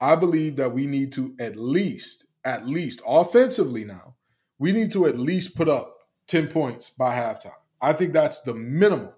I 0.00 0.16
believe 0.16 0.56
that 0.56 0.72
we 0.72 0.86
need 0.86 1.12
to 1.12 1.34
at 1.38 1.56
least, 1.56 2.24
at 2.44 2.66
least 2.66 3.00
offensively 3.06 3.84
now, 3.84 4.16
we 4.58 4.72
need 4.72 4.92
to 4.92 5.06
at 5.06 5.18
least 5.18 5.56
put 5.56 5.68
up 5.68 5.96
10 6.28 6.48
points 6.48 6.90
by 6.90 7.14
halftime. 7.14 7.52
I 7.80 7.92
think 7.92 8.12
that's 8.12 8.40
the 8.40 8.54
minimum. 8.54 9.12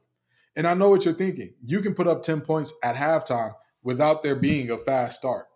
And 0.57 0.67
I 0.67 0.75
know 0.75 0.89
what 0.89 1.05
you're 1.05 1.15
thinking. 1.15 1.55
You 1.65 1.81
can 1.81 1.95
put 1.95 2.07
up 2.07 2.23
10 2.23 2.43
points 2.43 2.73
at 2.83 2.97
halftime 2.97 3.55
without 3.83 4.23
there 4.23 4.37
being 4.37 4.71
a 4.71 4.79
fast 4.79 5.19
start. 5.19 5.47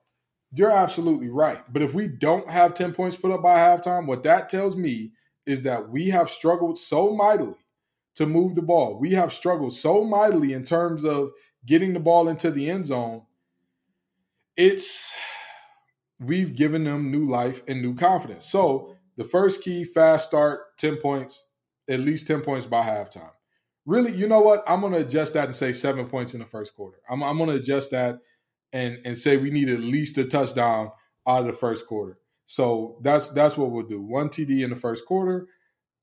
You're 0.52 0.70
absolutely 0.70 1.28
right. 1.28 1.60
But 1.72 1.82
if 1.82 1.94
we 1.94 2.08
don't 2.08 2.50
have 2.50 2.74
10 2.74 2.94
points 2.94 3.16
put 3.16 3.30
up 3.30 3.42
by 3.42 3.56
halftime, 3.56 4.06
what 4.06 4.22
that 4.24 4.48
tells 4.48 4.76
me 4.76 5.12
is 5.46 5.62
that 5.62 5.88
we 5.88 6.08
have 6.08 6.30
struggled 6.30 6.78
so 6.78 7.14
mightily 7.14 7.56
to 8.16 8.26
move 8.26 8.54
the 8.54 8.62
ball. 8.62 8.98
We 8.98 9.12
have 9.12 9.32
struggled 9.32 9.74
so 9.74 10.04
mightily 10.04 10.52
in 10.52 10.64
terms 10.64 11.04
of 11.04 11.30
getting 11.66 11.92
the 11.92 12.00
ball 12.00 12.28
into 12.28 12.50
the 12.50 12.70
end 12.70 12.86
zone, 12.86 13.22
it's 14.56 15.14
we've 16.20 16.56
given 16.56 16.84
them 16.84 17.10
new 17.10 17.26
life 17.26 17.62
and 17.68 17.80
new 17.80 17.94
confidence. 17.94 18.44
So 18.46 18.96
the 19.16 19.24
first 19.24 19.62
key, 19.62 19.84
fast 19.84 20.28
start, 20.28 20.76
10 20.78 20.96
points, 20.96 21.46
at 21.88 22.00
least 22.00 22.26
10 22.26 22.40
points 22.40 22.66
by 22.66 22.82
halftime. 22.82 23.30
Really, 23.86 24.12
you 24.12 24.26
know 24.28 24.40
what? 24.40 24.62
I'm 24.66 24.80
going 24.80 24.92
to 24.92 24.98
adjust 24.98 25.34
that 25.34 25.46
and 25.46 25.54
say 25.54 25.72
seven 25.72 26.06
points 26.06 26.34
in 26.34 26.40
the 26.40 26.46
first 26.46 26.74
quarter. 26.74 26.98
I'm, 27.08 27.22
I'm 27.22 27.38
going 27.38 27.50
to 27.50 27.56
adjust 27.56 27.90
that 27.92 28.18
and 28.72 28.98
and 29.04 29.16
say 29.16 29.36
we 29.36 29.50
need 29.50 29.68
at 29.70 29.80
least 29.80 30.18
a 30.18 30.24
touchdown 30.24 30.90
out 31.26 31.40
of 31.40 31.46
the 31.46 31.52
first 31.52 31.86
quarter. 31.86 32.18
So 32.46 32.98
that's 33.02 33.28
that's 33.30 33.56
what 33.56 33.70
we'll 33.70 33.86
do. 33.86 34.00
One 34.00 34.28
TD 34.28 34.62
in 34.62 34.70
the 34.70 34.76
first 34.76 35.06
quarter. 35.06 35.48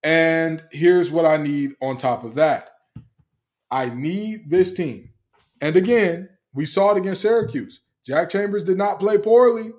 And 0.03 0.63
here's 0.71 1.09
what 1.09 1.25
I 1.25 1.37
need 1.37 1.71
on 1.81 1.97
top 1.97 2.23
of 2.23 2.35
that. 2.35 2.69
I 3.71 3.89
need 3.89 4.49
this 4.49 4.71
team 4.73 5.09
and 5.65 5.75
again, 5.75 6.29
we 6.53 6.67
saw 6.67 6.91
it 6.91 6.97
against 6.97 7.23
Syracuse. 7.23 7.81
Jack 8.05 8.29
Chambers 8.29 8.63
did 8.63 8.77
not 8.77 8.99
play 8.99 9.17
poorly. 9.17 9.71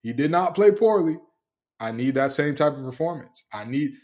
He 0.00 0.12
did 0.12 0.30
not 0.30 0.54
play 0.54 0.70
poorly. 0.70 1.18
I 1.80 1.90
need 1.90 2.14
that 2.14 2.32
same 2.32 2.54
type 2.54 2.74
of 2.76 2.84
performance. 2.84 3.42
I 3.52 3.64
need 3.64 3.94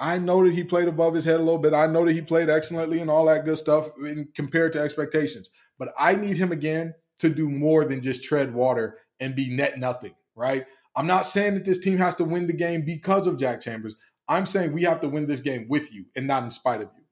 I 0.00 0.18
know 0.18 0.44
that 0.44 0.54
he 0.54 0.64
played 0.64 0.88
above 0.88 1.14
his 1.14 1.24
head 1.24 1.36
a 1.36 1.42
little 1.42 1.58
bit. 1.58 1.72
I 1.72 1.86
know 1.86 2.04
that 2.04 2.14
he 2.14 2.20
played 2.20 2.50
excellently 2.50 2.98
and 2.98 3.08
all 3.08 3.26
that 3.26 3.44
good 3.44 3.58
stuff 3.58 3.90
in, 4.04 4.28
compared 4.34 4.72
to 4.72 4.80
expectations. 4.80 5.50
But 5.78 5.94
I 5.96 6.16
need 6.16 6.36
him 6.36 6.50
again 6.50 6.94
to 7.20 7.28
do 7.28 7.48
more 7.48 7.84
than 7.84 8.00
just 8.00 8.24
tread 8.24 8.52
water 8.52 8.98
and 9.20 9.36
be 9.36 9.54
net 9.54 9.78
nothing, 9.78 10.16
right? 10.34 10.66
I'm 10.96 11.06
not 11.06 11.26
saying 11.26 11.54
that 11.54 11.64
this 11.64 11.78
team 11.78 11.98
has 11.98 12.16
to 12.16 12.24
win 12.24 12.48
the 12.48 12.52
game 12.52 12.82
because 12.82 13.28
of 13.28 13.38
Jack 13.38 13.60
Chambers. 13.60 13.94
I'm 14.28 14.46
saying 14.46 14.72
we 14.72 14.82
have 14.82 15.00
to 15.02 15.08
win 15.08 15.28
this 15.28 15.40
game 15.40 15.66
with 15.68 15.94
you 15.94 16.06
and 16.16 16.26
not 16.26 16.42
in 16.42 16.50
spite 16.50 16.80
of 16.80 16.90
you. 16.96 17.04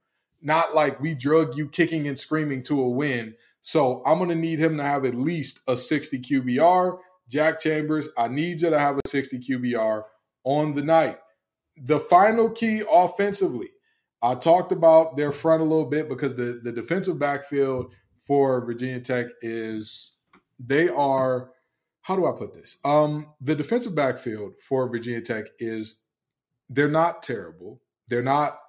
Not 0.43 0.75
like 0.75 1.01
we 1.01 1.15
drug 1.15 1.57
you 1.57 1.69
kicking 1.69 2.09
and 2.09 2.19
screaming 2.19 2.65
to 2.65 2.81
a 2.83 2.91
win 2.91 3.35
so 3.67 4.01
I'm 4.07 4.19
going 4.19 4.31
to 4.31 4.37
need 4.37 4.61
him 4.61 4.77
to 4.77 4.85
have 4.85 5.05
at 5.05 5.17
least 5.17 5.59
a 5.67 5.77
60 5.77 6.21
QBR. 6.21 6.99
Jack 7.29 7.59
Chambers, 7.59 8.09
I 8.17 8.29
need 8.29 8.61
you 8.61 8.71
to 8.71 8.79
have 8.79 8.97
a 8.97 9.09
60 9.09 9.41
QBR 9.41 10.05
on 10.45 10.75
the 10.75 10.83
night. 10.83 11.19
The 11.77 11.99
final 11.99 12.49
key 12.49 12.85
offensively, 12.89 13.71
I 14.23 14.37
talked 14.37 14.71
about 14.71 15.17
their 15.17 15.33
front 15.33 15.63
a 15.63 15.65
little 15.65 15.91
bit 15.91 16.09
because 16.09 16.37
the, 16.37 16.61
the 16.63 16.71
defensive 16.71 17.19
backfield 17.19 17.93
for 18.25 18.65
Virginia 18.65 19.01
Tech 19.01 19.27
is 19.43 20.13
they 20.61 20.89
are 20.89 21.51
how 22.03 22.15
do 22.15 22.25
I 22.25 22.39
put 22.39 22.55
this? 22.55 22.79
Um, 22.85 23.33
the 23.41 23.57
defensive 23.57 23.97
backfield 23.97 24.53
for 24.63 24.89
Virginia 24.89 25.23
Tech 25.23 25.47
is 25.59 25.99
they're 26.69 26.87
not 26.87 27.21
terrible. 27.21 27.83
They're 28.07 28.23
not 28.23 28.61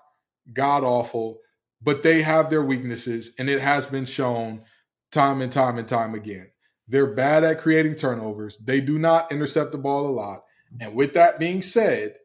god 0.53 0.83
awful, 0.83 1.37
but 1.83 2.01
they 2.01 2.23
have 2.23 2.49
their 2.49 2.63
weaknesses, 2.63 3.35
and 3.37 3.47
it 3.47 3.61
has 3.61 3.85
been 3.85 4.05
shown 4.05 4.63
time 5.11 5.41
and 5.41 5.51
time 5.51 5.77
and 5.77 5.87
time 5.87 6.13
again. 6.13 6.51
They're 6.87 7.13
bad 7.13 7.43
at 7.43 7.59
creating 7.59 7.95
turnovers. 7.95 8.57
They 8.57 8.81
do 8.81 8.97
not 8.97 9.31
intercept 9.31 9.71
the 9.71 9.77
ball 9.77 10.07
a 10.07 10.09
lot. 10.09 10.43
And 10.79 10.95
with 10.95 11.13
that 11.13 11.39
being 11.39 11.61
said, 11.61 12.15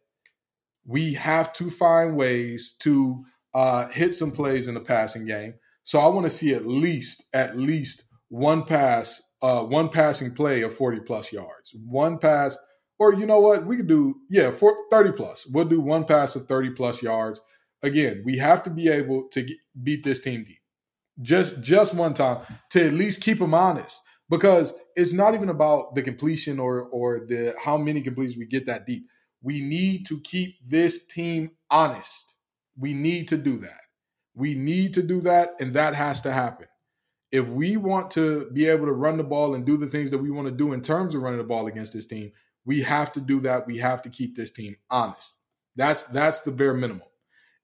we 0.84 1.14
have 1.14 1.52
to 1.54 1.70
find 1.70 2.16
ways 2.16 2.74
to 2.80 3.24
uh, 3.54 3.88
hit 3.88 4.14
some 4.14 4.30
plays 4.30 4.68
in 4.68 4.74
the 4.74 4.80
passing 4.80 5.26
game. 5.26 5.54
So 5.84 5.98
I 5.98 6.06
want 6.06 6.24
to 6.24 6.30
see 6.30 6.54
at 6.54 6.66
least 6.66 7.24
at 7.32 7.56
least 7.56 8.04
one 8.28 8.64
pass, 8.64 9.20
uh, 9.42 9.62
one 9.62 9.88
passing 9.88 10.34
play 10.34 10.62
of 10.62 10.76
40 10.76 11.00
plus 11.00 11.32
yards. 11.32 11.74
One 11.86 12.18
pass, 12.18 12.56
or 12.98 13.14
you 13.14 13.26
know 13.26 13.40
what? 13.40 13.66
We 13.66 13.76
could 13.76 13.88
do, 13.88 14.16
yeah, 14.30 14.50
30 14.50 15.12
plus. 15.12 15.46
We'll 15.46 15.64
do 15.64 15.80
one 15.80 16.04
pass 16.04 16.36
of 16.36 16.46
30 16.46 16.70
plus 16.70 17.02
yards. 17.02 17.40
Again, 17.82 18.22
we 18.24 18.38
have 18.38 18.62
to 18.62 18.70
be 18.70 18.88
able 18.88 19.28
to 19.32 19.42
get, 19.42 19.56
beat 19.82 20.04
this 20.04 20.20
team 20.20 20.44
deep 20.44 20.61
just 21.20 21.60
just 21.62 21.94
one 21.94 22.14
time 22.14 22.38
to 22.70 22.86
at 22.86 22.94
least 22.94 23.20
keep 23.20 23.38
them 23.38 23.54
honest 23.54 24.00
because 24.30 24.72
it's 24.96 25.12
not 25.12 25.34
even 25.34 25.48
about 25.48 25.94
the 25.94 26.02
completion 26.02 26.58
or 26.58 26.82
or 26.84 27.20
the 27.20 27.54
how 27.62 27.76
many 27.76 28.00
completions 28.00 28.38
we 28.38 28.46
get 28.46 28.66
that 28.66 28.86
deep. 28.86 29.06
We 29.42 29.60
need 29.60 30.06
to 30.06 30.20
keep 30.20 30.56
this 30.66 31.06
team 31.06 31.50
honest. 31.70 32.32
We 32.78 32.94
need 32.94 33.28
to 33.28 33.36
do 33.36 33.58
that. 33.58 33.80
We 34.34 34.54
need 34.54 34.94
to 34.94 35.02
do 35.02 35.20
that 35.22 35.54
and 35.60 35.74
that 35.74 35.94
has 35.94 36.22
to 36.22 36.32
happen. 36.32 36.66
If 37.30 37.46
we 37.48 37.76
want 37.76 38.10
to 38.12 38.50
be 38.52 38.66
able 38.66 38.86
to 38.86 38.92
run 38.92 39.16
the 39.16 39.24
ball 39.24 39.54
and 39.54 39.64
do 39.64 39.76
the 39.76 39.86
things 39.86 40.10
that 40.10 40.18
we 40.18 40.30
want 40.30 40.46
to 40.48 40.52
do 40.52 40.72
in 40.72 40.82
terms 40.82 41.14
of 41.14 41.22
running 41.22 41.38
the 41.38 41.44
ball 41.44 41.66
against 41.66 41.92
this 41.92 42.06
team, 42.06 42.32
we 42.64 42.82
have 42.82 43.12
to 43.14 43.20
do 43.20 43.40
that. 43.40 43.66
We 43.66 43.78
have 43.78 44.02
to 44.02 44.10
keep 44.10 44.36
this 44.36 44.52
team 44.52 44.76
honest. 44.90 45.36
That's 45.76 46.04
that's 46.04 46.40
the 46.40 46.52
bare 46.52 46.74
minimum 46.74 47.02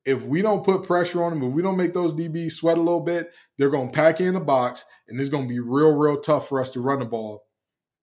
if 0.04 0.22
we 0.22 0.42
don't 0.42 0.64
put 0.64 0.84
pressure 0.84 1.22
on 1.22 1.32
them, 1.38 1.48
if 1.48 1.52
we 1.52 1.62
don't 1.62 1.76
make 1.76 1.94
those 1.94 2.14
DBs 2.14 2.52
sweat 2.52 2.78
a 2.78 2.82
little 2.82 3.00
bit, 3.00 3.32
they're 3.56 3.70
going 3.70 3.90
to 3.90 3.94
pack 3.94 4.20
in 4.20 4.34
the 4.34 4.40
box, 4.40 4.84
and 5.08 5.20
it's 5.20 5.30
going 5.30 5.44
to 5.44 5.48
be 5.48 5.61
real, 5.61 5.92
real 5.92 6.20
tough 6.20 6.48
for 6.48 6.61
us 6.61 6.70
to 6.72 6.80
run 6.80 7.00
the 7.00 7.04
ball. 7.04 7.44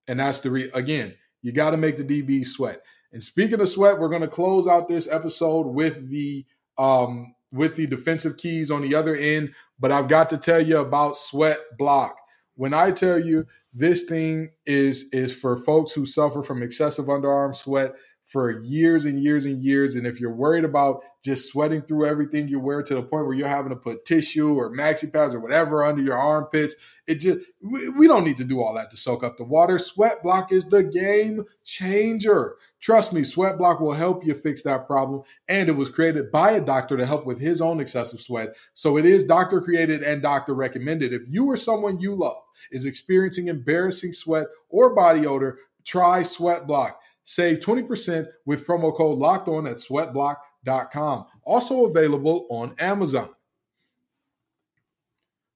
And 0.07 0.19
that's 0.19 0.41
the 0.41 0.51
re- 0.51 0.71
again, 0.73 1.15
you 1.41 1.51
got 1.51 1.71
to 1.71 1.77
make 1.77 1.97
the 1.97 2.03
DBs 2.03 2.47
sweat. 2.47 2.81
And 3.11 3.23
speaking 3.23 3.61
of 3.61 3.69
sweat, 3.69 3.99
we're 3.99 4.09
going 4.09 4.21
to 4.21 4.27
close 4.27 4.67
out 4.67 4.87
this 4.87 5.07
episode 5.07 5.67
with 5.67 6.09
the 6.09 6.45
um, 6.77 7.33
with 7.51 7.77
the 7.77 7.87
defensive 7.87 8.37
keys 8.37 8.69
on 8.69 8.81
the 8.81 8.93
other 8.93 9.15
end. 9.15 9.53
But 9.79 9.91
I've 9.91 10.09
got 10.09 10.29
to 10.31 10.37
tell 10.37 10.59
you 10.59 10.77
about 10.77 11.17
Sweat 11.17 11.59
Block. 11.77 12.17
When 12.55 12.73
I 12.73 12.91
tell 12.91 13.19
you 13.19 13.45
this 13.73 14.03
thing 14.03 14.51
is 14.65 15.05
is 15.11 15.33
for 15.33 15.57
folks 15.57 15.93
who 15.93 16.05
suffer 16.05 16.43
from 16.43 16.63
excessive 16.63 17.05
underarm 17.05 17.55
sweat, 17.55 17.93
for 18.25 18.63
years 18.63 19.05
and 19.05 19.23
years 19.23 19.45
and 19.45 19.63
years. 19.63 19.95
And 19.95 20.07
if 20.07 20.19
you're 20.19 20.33
worried 20.33 20.63
about 20.63 21.01
just 21.23 21.51
sweating 21.51 21.81
through 21.81 22.05
everything 22.05 22.47
you 22.47 22.59
wear 22.59 22.81
to 22.83 22.95
the 22.95 23.01
point 23.01 23.25
where 23.25 23.35
you're 23.35 23.47
having 23.47 23.69
to 23.69 23.75
put 23.75 24.05
tissue 24.05 24.55
or 24.55 24.75
maxi 24.75 25.11
pads 25.11 25.33
or 25.33 25.39
whatever 25.39 25.83
under 25.83 26.01
your 26.01 26.17
armpits, 26.17 26.75
it 27.07 27.15
just 27.15 27.39
we, 27.61 27.89
we 27.89 28.07
don't 28.07 28.23
need 28.23 28.37
to 28.37 28.43
do 28.43 28.61
all 28.61 28.73
that 28.75 28.91
to 28.91 28.97
soak 28.97 29.23
up 29.23 29.37
the 29.37 29.43
water. 29.43 29.77
Sweat 29.77 30.23
block 30.23 30.51
is 30.51 30.65
the 30.65 30.83
game 30.83 31.43
changer. 31.63 32.55
Trust 32.85 33.13
me, 33.13 33.23
Sweat 33.23 33.57
Block 33.57 33.79
will 33.79 33.93
help 33.93 34.23
you 34.23 34.35
fix 34.35 34.61
that 34.61 34.85
problem. 34.85 35.23
And 35.49 35.69
it 35.69 35.75
was 35.75 35.89
created 35.89 36.31
by 36.31 36.51
a 36.51 36.61
doctor 36.61 36.95
to 36.95 37.05
help 37.07 37.25
with 37.25 37.39
his 37.39 37.59
own 37.59 37.79
excessive 37.79 38.21
sweat. 38.21 38.49
So 38.75 38.95
it 38.95 39.05
is 39.05 39.23
doctor 39.23 39.59
created 39.59 40.03
and 40.03 40.21
doctor 40.21 40.53
recommended. 40.53 41.11
If 41.11 41.23
you 41.27 41.47
or 41.47 41.57
someone 41.57 41.99
you 41.99 42.13
love 42.13 42.37
is 42.69 42.85
experiencing 42.85 43.47
embarrassing 43.47 44.13
sweat 44.13 44.45
or 44.69 44.93
body 44.93 45.25
odor, 45.25 45.57
try 45.83 46.21
Sweat 46.21 46.67
Block. 46.67 46.99
Save 47.25 47.59
20% 47.59 48.27
with 48.45 48.65
promo 48.65 48.95
code 48.95 49.17
locked 49.17 49.47
on 49.47 49.67
at 49.67 49.77
sweatblock.com. 49.77 51.25
Also 51.43 51.85
available 51.85 52.45
on 52.49 52.75
Amazon. 52.79 53.29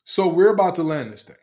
So 0.04 0.28
we're 0.28 0.54
about 0.54 0.76
to 0.76 0.84
land 0.84 1.14
this 1.14 1.24
thing. 1.24 1.36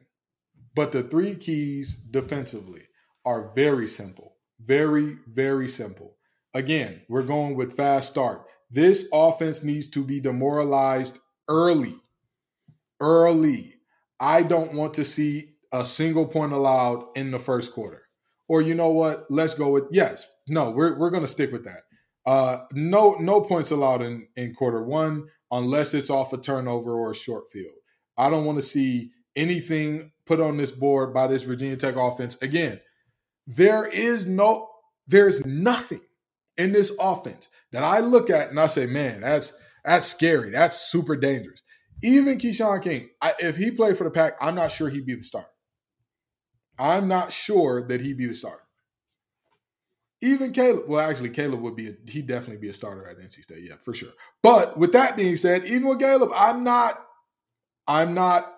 But 0.74 0.92
the 0.92 1.04
three 1.04 1.36
keys 1.36 1.94
defensively 1.94 2.82
are 3.24 3.52
very 3.54 3.86
simple. 3.86 4.34
Very, 4.64 5.16
very 5.28 5.68
simple. 5.68 6.16
Again, 6.52 7.02
we're 7.08 7.22
going 7.22 7.54
with 7.54 7.76
fast 7.76 8.10
start. 8.10 8.46
This 8.70 9.08
offense 9.12 9.62
needs 9.62 9.86
to 9.90 10.02
be 10.02 10.18
demoralized 10.18 11.18
early. 11.48 11.94
Early. 12.98 13.74
I 14.18 14.42
don't 14.42 14.74
want 14.74 14.94
to 14.94 15.04
see 15.04 15.54
a 15.72 15.84
single 15.84 16.26
point 16.26 16.52
allowed 16.52 17.04
in 17.14 17.30
the 17.30 17.38
first 17.38 17.72
quarter. 17.72 18.06
Or 18.48 18.62
you 18.62 18.74
know 18.74 18.90
what? 18.90 19.26
Let's 19.30 19.54
go 19.54 19.70
with 19.70 19.85
yes. 19.90 20.26
No, 20.48 20.70
we're 20.70 20.98
we're 20.98 21.11
gonna 21.11 21.26
stick 21.26 21.52
with 21.52 21.64
that. 21.64 21.82
Uh, 22.26 22.64
no 22.72 23.16
no 23.20 23.40
points 23.40 23.70
allowed 23.70 24.02
in 24.02 24.28
in 24.37 24.54
quarter 24.54 24.82
one 24.82 25.28
unless 25.50 25.94
it's 25.94 26.11
off 26.11 26.32
a 26.32 26.38
turnover 26.38 26.94
or 26.94 27.12
a 27.12 27.16
short 27.16 27.44
field. 27.52 27.74
I 28.16 28.30
don't 28.30 28.44
want 28.44 28.59
to 28.59 28.62
see 28.62 29.11
anything 29.37 30.12
put 30.26 30.40
on 30.40 30.56
this 30.56 30.72
board 30.72 31.14
by 31.14 31.26
this 31.26 31.42
Virginia 31.42 31.76
Tech 31.76 31.96
offense. 31.96 32.37
Again, 32.42 32.80
there 33.46 33.87
is 33.87 34.26
no 34.26 34.68
there's 35.06 35.44
nothing 35.46 36.00
in 36.56 36.72
this 36.72 36.92
offense 37.00 37.48
that 37.72 37.85
I 37.85 38.00
look 38.00 38.30
at 38.30 38.50
and 38.50 38.61
I 38.61 38.66
say, 38.68 38.87
man, 38.87 39.20
that's 39.20 39.52
that's 39.85 40.06
scary. 40.06 40.50
That's 40.50 40.76
super 40.90 41.16
dangerous. 41.16 41.62
Even 42.02 42.38
Keshawn 42.38 42.82
King, 42.82 43.09
I, 43.22 43.35
if 43.38 43.56
he 43.56 43.70
played 43.70 43.96
for 43.96 44.04
the 44.04 44.11
Pack, 44.11 44.35
I'm 44.40 44.54
not 44.54 44.72
sure 44.72 44.88
he'd 44.90 45.06
be 45.06 45.14
the 45.14 45.22
starter. 45.22 45.48
I'm 46.78 47.08
not 47.08 47.32
sure 47.32 47.86
that 47.88 48.00
he'd 48.00 48.18
be 48.18 48.26
the 48.26 48.34
starter. 48.34 48.62
Even 50.22 50.52
Kaleb, 50.52 50.88
well, 50.88 51.08
actually, 51.08 51.30
Kaleb 51.30 51.60
would 51.60 51.76
be, 51.76 51.88
a, 51.88 51.92
he'd 52.06 52.26
definitely 52.26 52.56
be 52.56 52.70
a 52.70 52.74
starter 52.74 53.06
at 53.06 53.18
NC 53.18 53.42
State, 53.42 53.62
yeah, 53.62 53.76
for 53.82 53.92
sure. 53.92 54.12
But 54.42 54.78
with 54.78 54.92
that 54.92 55.16
being 55.16 55.36
said, 55.36 55.66
even 55.66 55.88
with 55.88 56.00
Kaleb, 56.00 56.32
I'm 56.34 56.64
not, 56.64 57.04
I'm 57.86 58.14
not, 58.14 58.52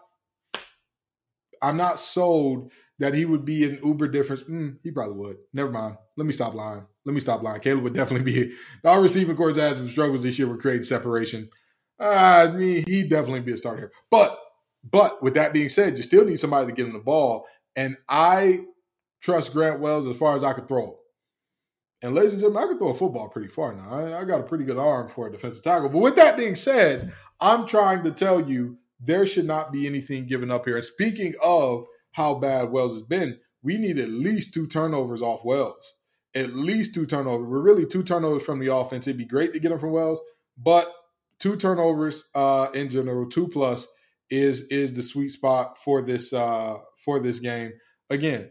I'm 1.60 1.76
not 1.76 1.98
sold 1.98 2.70
that 3.00 3.14
he 3.14 3.24
would 3.24 3.44
be 3.44 3.64
an 3.64 3.80
uber 3.84 4.08
difference. 4.08 4.42
Mm, 4.44 4.78
he 4.82 4.90
probably 4.90 5.16
would. 5.16 5.36
Never 5.52 5.70
mind. 5.70 5.96
Let 6.16 6.26
me 6.26 6.32
stop 6.32 6.54
lying. 6.54 6.86
Let 7.04 7.14
me 7.14 7.20
stop 7.20 7.42
lying. 7.42 7.60
Kaleb 7.60 7.82
would 7.82 7.94
definitely 7.94 8.32
be. 8.32 8.54
Our 8.84 9.02
receiving 9.02 9.36
course 9.36 9.56
had 9.56 9.76
some 9.76 9.88
struggles 9.88 10.22
this 10.22 10.38
year 10.38 10.48
with 10.48 10.60
creating 10.60 10.84
separation. 10.84 11.50
Uh, 12.00 12.48
I 12.48 12.52
mean, 12.52 12.84
he'd 12.86 13.10
definitely 13.10 13.40
be 13.40 13.52
a 13.52 13.56
starter 13.56 13.80
here. 13.80 13.92
But, 14.10 14.38
but 14.88 15.22
with 15.22 15.34
that 15.34 15.52
being 15.52 15.68
said, 15.68 15.96
you 15.96 16.04
still 16.04 16.24
need 16.24 16.38
somebody 16.38 16.68
to 16.68 16.72
get 16.72 16.86
him 16.86 16.92
the 16.92 17.00
ball 17.00 17.46
and 17.78 17.96
I 18.08 18.64
trust 19.20 19.52
Grant 19.52 19.78
Wells 19.78 20.08
as 20.08 20.16
far 20.16 20.34
as 20.34 20.42
I 20.42 20.52
could 20.52 20.66
throw. 20.66 20.98
And 22.02 22.12
ladies 22.12 22.32
and 22.32 22.40
gentlemen, 22.40 22.64
I 22.64 22.66
can 22.66 22.78
throw 22.78 22.88
a 22.88 22.94
football 22.94 23.28
pretty 23.28 23.46
far 23.46 23.72
now. 23.72 23.88
I, 23.88 24.20
I 24.20 24.24
got 24.24 24.40
a 24.40 24.44
pretty 24.44 24.64
good 24.64 24.78
arm 24.78 25.08
for 25.08 25.28
a 25.28 25.32
defensive 25.32 25.62
tackle. 25.62 25.88
But 25.88 25.98
with 25.98 26.16
that 26.16 26.36
being 26.36 26.56
said, 26.56 27.12
I'm 27.40 27.68
trying 27.68 28.02
to 28.02 28.10
tell 28.10 28.50
you 28.50 28.78
there 28.98 29.24
should 29.24 29.44
not 29.44 29.70
be 29.70 29.86
anything 29.86 30.26
given 30.26 30.50
up 30.50 30.64
here. 30.64 30.74
And 30.74 30.84
speaking 30.84 31.34
of 31.40 31.86
how 32.10 32.34
bad 32.34 32.72
Wells 32.72 32.94
has 32.94 33.02
been, 33.02 33.38
we 33.62 33.78
need 33.78 34.00
at 34.00 34.10
least 34.10 34.54
two 34.54 34.66
turnovers 34.66 35.22
off 35.22 35.44
Wells. 35.44 35.94
At 36.34 36.54
least 36.54 36.94
two 36.94 37.06
turnovers. 37.06 37.46
We're 37.46 37.60
really 37.60 37.86
two 37.86 38.02
turnovers 38.02 38.42
from 38.42 38.58
the 38.58 38.74
offense. 38.74 39.06
It'd 39.06 39.18
be 39.18 39.24
great 39.24 39.52
to 39.52 39.60
get 39.60 39.68
them 39.68 39.78
from 39.78 39.92
Wells, 39.92 40.20
but 40.56 40.92
two 41.38 41.54
turnovers 41.54 42.24
uh, 42.34 42.68
in 42.74 42.90
general, 42.90 43.28
two 43.28 43.46
plus 43.46 43.86
is 44.30 44.62
is 44.62 44.92
the 44.92 45.02
sweet 45.02 45.30
spot 45.30 45.78
for 45.78 46.02
this 46.02 46.32
uh, 46.32 46.78
for 47.08 47.18
this 47.18 47.38
game. 47.38 47.72
Again, 48.10 48.50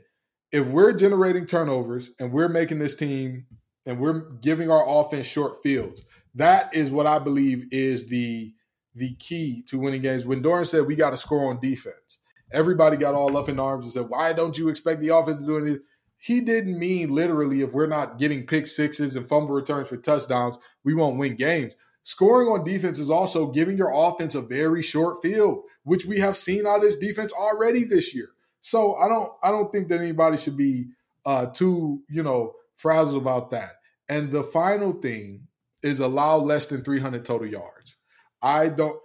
if 0.51 0.65
we're 0.65 0.91
generating 0.91 1.45
turnovers 1.45 2.09
and 2.19 2.31
we're 2.31 2.49
making 2.49 2.79
this 2.79 2.95
team 2.95 3.45
and 3.85 3.99
we're 3.99 4.31
giving 4.41 4.71
our 4.71 4.83
offense 4.87 5.27
short 5.27 5.61
fields, 5.61 6.01
that 6.33 6.73
is 6.73 6.89
what 6.89 7.05
I 7.05 7.19
believe 7.19 7.65
is 7.71 8.07
the 8.07 8.55
the 8.95 9.13
key 9.17 9.63
to 9.67 9.77
winning 9.77 10.01
games. 10.01 10.25
When 10.25 10.41
Doeren 10.41 10.65
said 10.65 10.87
we 10.87 10.95
got 10.95 11.11
to 11.11 11.17
score 11.17 11.51
on 11.51 11.59
defense, 11.59 12.17
everybody 12.51 12.97
got 12.97 13.13
all 13.13 13.37
up 13.37 13.47
in 13.47 13.59
arms 13.59 13.85
and 13.85 13.93
said, 13.93 14.09
"Why 14.09 14.33
don't 14.33 14.57
you 14.57 14.69
expect 14.69 15.01
the 15.01 15.15
offense 15.15 15.39
to 15.39 15.45
do 15.45 15.57
anything?" 15.59 15.83
He 16.17 16.41
didn't 16.41 16.79
mean 16.79 17.13
literally 17.13 17.61
if 17.61 17.73
we're 17.73 17.85
not 17.85 18.17
getting 18.17 18.47
pick 18.47 18.65
sixes 18.65 19.15
and 19.15 19.29
fumble 19.29 19.53
returns 19.53 19.89
for 19.89 19.97
touchdowns, 19.97 20.57
we 20.83 20.95
won't 20.95 21.19
win 21.19 21.35
games. 21.35 21.73
Scoring 22.01 22.47
on 22.47 22.63
defense 22.63 22.97
is 22.97 23.11
also 23.11 23.51
giving 23.51 23.77
your 23.77 23.91
offense 23.93 24.33
a 24.33 24.41
very 24.41 24.81
short 24.81 25.21
field, 25.21 25.61
which 25.83 26.07
we 26.07 26.17
have 26.17 26.35
seen 26.35 26.65
out 26.65 26.77
of 26.77 26.81
this 26.81 26.97
defense 26.97 27.31
already 27.31 27.83
this 27.83 28.15
year. 28.15 28.29
So 28.61 28.95
I 28.95 29.07
don't 29.07 29.31
I 29.43 29.51
don't 29.51 29.71
think 29.71 29.89
that 29.89 30.01
anybody 30.01 30.37
should 30.37 30.57
be 30.57 30.87
uh, 31.25 31.47
too 31.47 32.01
you 32.09 32.23
know 32.23 32.53
frazzled 32.75 33.21
about 33.21 33.51
that. 33.51 33.73
And 34.09 34.31
the 34.31 34.43
final 34.43 34.93
thing 34.93 35.47
is 35.83 35.99
allow 35.99 36.37
less 36.37 36.67
than 36.67 36.83
300 36.83 37.25
total 37.25 37.47
yards. 37.47 37.97
I 38.41 38.69
don't. 38.69 38.99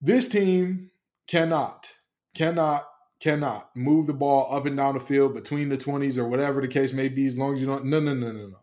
This 0.00 0.28
team 0.28 0.90
cannot 1.26 1.92
cannot 2.34 2.86
cannot 3.20 3.70
move 3.76 4.06
the 4.06 4.14
ball 4.14 4.52
up 4.54 4.66
and 4.66 4.76
down 4.76 4.94
the 4.94 5.00
field 5.00 5.34
between 5.34 5.68
the 5.68 5.76
20s 5.76 6.16
or 6.16 6.26
whatever 6.26 6.60
the 6.60 6.68
case 6.68 6.92
may 6.92 7.08
be 7.08 7.26
as 7.26 7.36
long 7.36 7.54
as 7.54 7.60
you 7.60 7.66
don't 7.66 7.84
no 7.84 8.00
no 8.00 8.14
no 8.14 8.32
no 8.32 8.46
no 8.46 8.56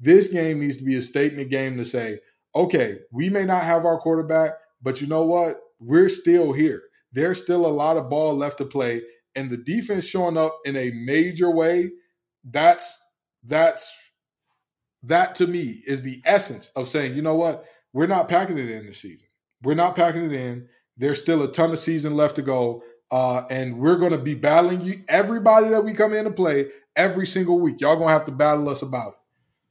this 0.00 0.28
game 0.28 0.60
needs 0.60 0.76
to 0.78 0.84
be 0.84 0.96
a 0.96 1.02
statement 1.02 1.50
game 1.50 1.76
to 1.76 1.84
say 1.84 2.18
okay 2.54 2.98
we 3.10 3.28
may 3.28 3.44
not 3.44 3.64
have 3.64 3.84
our 3.84 3.98
quarterback 3.98 4.52
but 4.82 5.00
you 5.00 5.06
know 5.06 5.24
what 5.24 5.60
we're 5.80 6.08
still 6.08 6.52
here 6.52 6.82
there's 7.12 7.42
still 7.42 7.66
a 7.66 7.68
lot 7.68 7.96
of 7.96 8.08
ball 8.08 8.34
left 8.34 8.58
to 8.58 8.64
play 8.64 9.02
and 9.36 9.50
the 9.50 9.56
defense 9.56 10.06
showing 10.06 10.36
up 10.36 10.58
in 10.64 10.76
a 10.76 10.90
major 10.90 11.50
way, 11.50 11.90
that's 12.44 12.96
that's 13.42 13.92
that 15.02 15.34
to 15.36 15.46
me 15.46 15.82
is 15.86 16.02
the 16.02 16.22
essence 16.24 16.70
of 16.76 16.88
saying, 16.88 17.14
you 17.14 17.22
know 17.22 17.34
what, 17.34 17.64
we're 17.92 18.06
not 18.06 18.28
packing 18.28 18.58
it 18.58 18.70
in 18.70 18.86
this 18.86 19.00
season. 19.00 19.28
We're 19.62 19.74
not 19.74 19.96
packing 19.96 20.24
it 20.24 20.32
in. 20.32 20.68
There's 20.96 21.20
still 21.20 21.42
a 21.42 21.52
ton 21.52 21.72
of 21.72 21.78
season 21.78 22.14
left 22.14 22.36
to 22.36 22.42
go. 22.42 22.82
Uh, 23.10 23.44
and 23.50 23.78
we're 23.78 23.98
going 23.98 24.12
to 24.12 24.18
be 24.18 24.34
battling 24.34 24.80
you, 24.80 25.02
everybody 25.08 25.68
that 25.68 25.84
we 25.84 25.92
come 25.92 26.12
in 26.14 26.24
to 26.24 26.30
play 26.30 26.68
every 26.96 27.26
single 27.26 27.60
week. 27.60 27.80
Y'all 27.80 27.96
going 27.96 28.08
to 28.08 28.12
have 28.12 28.26
to 28.26 28.32
battle 28.32 28.68
us 28.68 28.82
about 28.82 29.08
it. 29.08 29.18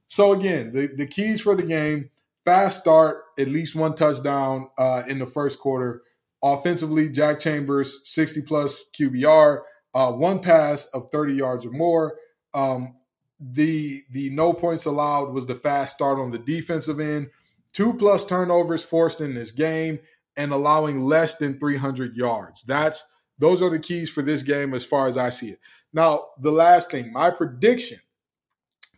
So, 0.07 0.31
again, 0.33 0.71
the, 0.71 0.87
the 0.87 1.07
keys 1.07 1.41
for 1.41 1.55
the 1.55 1.63
game 1.63 2.09
fast 2.45 2.81
start, 2.81 3.23
at 3.39 3.47
least 3.47 3.75
one 3.75 3.95
touchdown 3.95 4.69
uh, 4.77 5.03
in 5.07 5.19
the 5.19 5.25
first 5.25 5.59
quarter. 5.59 6.03
Offensively, 6.43 7.07
Jack 7.07 7.39
Chambers, 7.39 8.01
60 8.03 8.41
plus 8.41 8.83
QBR, 8.99 9.61
uh, 9.93 10.11
one 10.11 10.39
pass 10.39 10.87
of 10.87 11.09
30 11.09 11.35
yards 11.35 11.65
or 11.65 11.71
more. 11.71 12.17
Um, 12.53 12.95
the 13.39 14.03
the 14.11 14.29
no 14.29 14.53
points 14.53 14.85
allowed 14.85 15.33
was 15.33 15.45
the 15.45 15.55
fast 15.55 15.95
start 15.95 16.19
on 16.19 16.31
the 16.31 16.39
defensive 16.39 16.99
end. 16.99 17.29
Two 17.73 17.93
plus 17.93 18.25
turnovers 18.25 18.83
forced 18.83 19.21
in 19.21 19.33
this 19.33 19.51
game 19.51 19.99
and 20.37 20.51
allowing 20.51 21.01
less 21.01 21.37
than 21.37 21.59
300 21.59 22.15
yards. 22.15 22.63
That's 22.63 23.03
those 23.39 23.61
are 23.61 23.69
the 23.69 23.79
keys 23.79 24.09
for 24.09 24.21
this 24.21 24.43
game 24.43 24.73
as 24.73 24.85
far 24.85 25.07
as 25.07 25.17
I 25.17 25.29
see 25.29 25.49
it. 25.49 25.59
Now, 25.93 26.25
the 26.39 26.51
last 26.51 26.91
thing, 26.91 27.11
my 27.11 27.29
prediction 27.29 27.99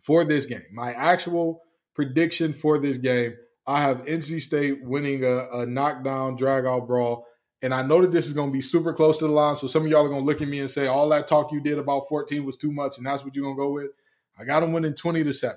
for 0.02 0.24
this 0.24 0.46
game, 0.46 0.64
my 0.72 0.92
actual 0.92 1.62
prediction 1.94 2.52
for 2.52 2.78
this 2.78 2.98
game, 2.98 3.34
I 3.66 3.80
have 3.80 4.04
NC 4.04 4.42
State 4.42 4.84
winning 4.84 5.24
a, 5.24 5.48
a 5.50 5.66
knockdown 5.66 6.36
drag 6.36 6.66
out 6.66 6.86
brawl 6.86 7.26
and 7.62 7.72
I 7.72 7.82
know 7.82 8.02
that 8.02 8.12
this 8.12 8.26
is 8.26 8.32
going 8.32 8.50
to 8.50 8.52
be 8.52 8.60
super 8.60 8.92
close 8.92 9.18
to 9.18 9.26
the 9.26 9.32
line. 9.32 9.56
So 9.56 9.66
some 9.66 9.84
of 9.84 9.88
y'all 9.88 10.04
are 10.04 10.08
going 10.08 10.20
to 10.20 10.26
look 10.26 10.42
at 10.42 10.48
me 10.48 10.60
and 10.60 10.70
say, 10.70 10.86
all 10.86 11.08
that 11.08 11.26
talk 11.26 11.52
you 11.52 11.60
did 11.60 11.78
about 11.78 12.08
14 12.08 12.44
was 12.44 12.56
too 12.56 12.70
much, 12.70 12.98
and 12.98 13.06
that's 13.06 13.24
what 13.24 13.34
you're 13.34 13.44
going 13.44 13.56
to 13.56 13.60
go 13.60 13.70
with. 13.72 13.90
I 14.38 14.44
got 14.44 14.60
them 14.60 14.72
winning 14.72 14.94
20 14.94 15.24
to 15.24 15.32
7. 15.32 15.56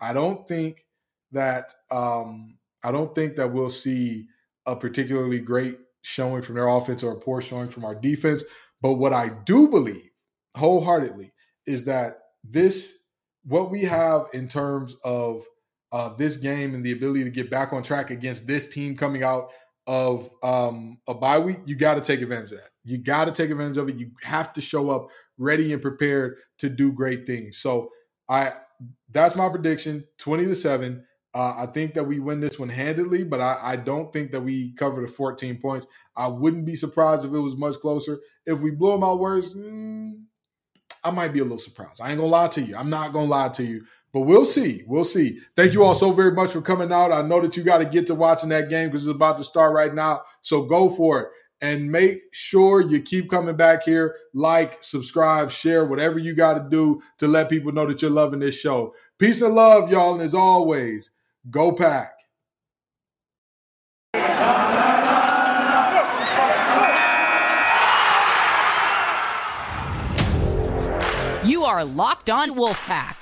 I 0.00 0.12
don't 0.12 0.46
think 0.46 0.84
that 1.32 1.72
um, 1.90 2.58
I 2.84 2.92
don't 2.92 3.14
think 3.14 3.36
that 3.36 3.52
we'll 3.52 3.70
see 3.70 4.26
a 4.66 4.76
particularly 4.76 5.40
great 5.40 5.78
showing 6.02 6.42
from 6.42 6.56
their 6.56 6.68
offense 6.68 7.02
or 7.02 7.12
a 7.12 7.20
poor 7.20 7.40
showing 7.40 7.68
from 7.68 7.84
our 7.84 7.94
defense. 7.94 8.42
But 8.80 8.94
what 8.94 9.12
I 9.12 9.28
do 9.28 9.68
believe 9.68 10.10
wholeheartedly 10.56 11.32
is 11.66 11.84
that 11.84 12.18
this, 12.44 12.92
what 13.44 13.70
we 13.70 13.82
have 13.84 14.26
in 14.32 14.48
terms 14.48 14.96
of 15.04 15.46
uh, 15.92 16.14
this 16.14 16.36
game 16.36 16.74
and 16.74 16.84
the 16.84 16.92
ability 16.92 17.24
to 17.24 17.30
get 17.30 17.50
back 17.50 17.72
on 17.72 17.82
track 17.82 18.10
against 18.10 18.46
this 18.46 18.68
team 18.68 18.96
coming 18.96 19.22
out 19.22 19.50
of 19.92 20.30
um, 20.42 20.96
a 21.06 21.12
bye 21.12 21.38
week, 21.38 21.58
you 21.66 21.74
got 21.74 21.96
to 21.96 22.00
take 22.00 22.22
advantage 22.22 22.52
of 22.52 22.58
that. 22.58 22.70
You 22.82 22.96
got 22.96 23.26
to 23.26 23.30
take 23.30 23.50
advantage 23.50 23.76
of 23.76 23.90
it. 23.90 23.96
You 23.96 24.10
have 24.22 24.54
to 24.54 24.62
show 24.62 24.88
up 24.88 25.08
ready 25.36 25.70
and 25.74 25.82
prepared 25.82 26.36
to 26.60 26.70
do 26.70 26.92
great 26.92 27.26
things. 27.26 27.58
So 27.58 27.90
I 28.26 28.52
that's 29.10 29.36
my 29.36 29.50
prediction 29.50 30.04
20 30.16 30.46
to 30.46 30.54
7. 30.54 31.04
Uh, 31.34 31.54
I 31.58 31.66
think 31.66 31.92
that 31.92 32.04
we 32.04 32.20
win 32.20 32.40
this 32.40 32.58
one 32.58 32.70
handedly, 32.70 33.22
but 33.22 33.40
I, 33.40 33.58
I, 33.62 33.76
don't 33.76 34.12
think 34.12 34.32
that 34.32 34.40
we 34.40 34.74
cover 34.74 35.00
the 35.00 35.08
14 35.08 35.60
points. 35.60 35.86
I 36.16 36.26
wouldn't 36.26 36.66
be 36.66 36.74
surprised 36.74 37.24
if 37.24 37.32
it 37.32 37.38
was 37.38 37.56
much 37.56 37.76
closer. 37.76 38.18
If 38.44 38.60
we 38.60 38.70
blow 38.70 38.92
them 38.92 39.04
out 39.04 39.18
worse, 39.18 39.54
mm, 39.54 40.24
I 41.04 41.10
might 41.10 41.32
be 41.32 41.40
a 41.40 41.44
little 41.44 41.58
surprised. 41.58 42.00
I 42.00 42.10
ain't 42.10 42.18
gonna 42.18 42.30
lie 42.30 42.48
to 42.48 42.62
you. 42.62 42.76
I'm 42.76 42.90
not 42.90 43.12
gonna 43.12 43.30
lie 43.30 43.48
to 43.50 43.64
you. 43.64 43.84
But 44.12 44.20
we'll 44.20 44.44
see. 44.44 44.84
We'll 44.86 45.06
see. 45.06 45.40
Thank 45.56 45.72
you 45.72 45.82
all 45.82 45.94
so 45.94 46.12
very 46.12 46.32
much 46.32 46.52
for 46.52 46.60
coming 46.60 46.92
out. 46.92 47.12
I 47.12 47.22
know 47.22 47.40
that 47.40 47.56
you 47.56 47.62
got 47.62 47.78
to 47.78 47.86
get 47.86 48.06
to 48.08 48.14
watching 48.14 48.50
that 48.50 48.68
game 48.68 48.88
because 48.88 49.06
it's 49.06 49.14
about 49.14 49.38
to 49.38 49.44
start 49.44 49.74
right 49.74 49.92
now. 49.92 50.22
So 50.42 50.64
go 50.64 50.90
for 50.90 51.20
it. 51.20 51.28
And 51.62 51.90
make 51.90 52.22
sure 52.32 52.80
you 52.80 53.00
keep 53.00 53.30
coming 53.30 53.56
back 53.56 53.84
here. 53.84 54.16
Like, 54.34 54.82
subscribe, 54.82 55.50
share, 55.50 55.86
whatever 55.86 56.18
you 56.18 56.34
got 56.34 56.54
to 56.54 56.68
do 56.68 57.00
to 57.18 57.28
let 57.28 57.48
people 57.48 57.72
know 57.72 57.86
that 57.86 58.02
you're 58.02 58.10
loving 58.10 58.40
this 58.40 58.58
show. 58.58 58.94
Peace 59.18 59.40
and 59.40 59.54
love, 59.54 59.90
y'all. 59.90 60.14
And 60.14 60.22
as 60.22 60.34
always, 60.34 61.10
go 61.50 61.72
pack. 61.72 62.12
You 71.44 71.64
are 71.64 71.84
Locked 71.84 72.28
On 72.28 72.50
Wolfpack 72.50 73.21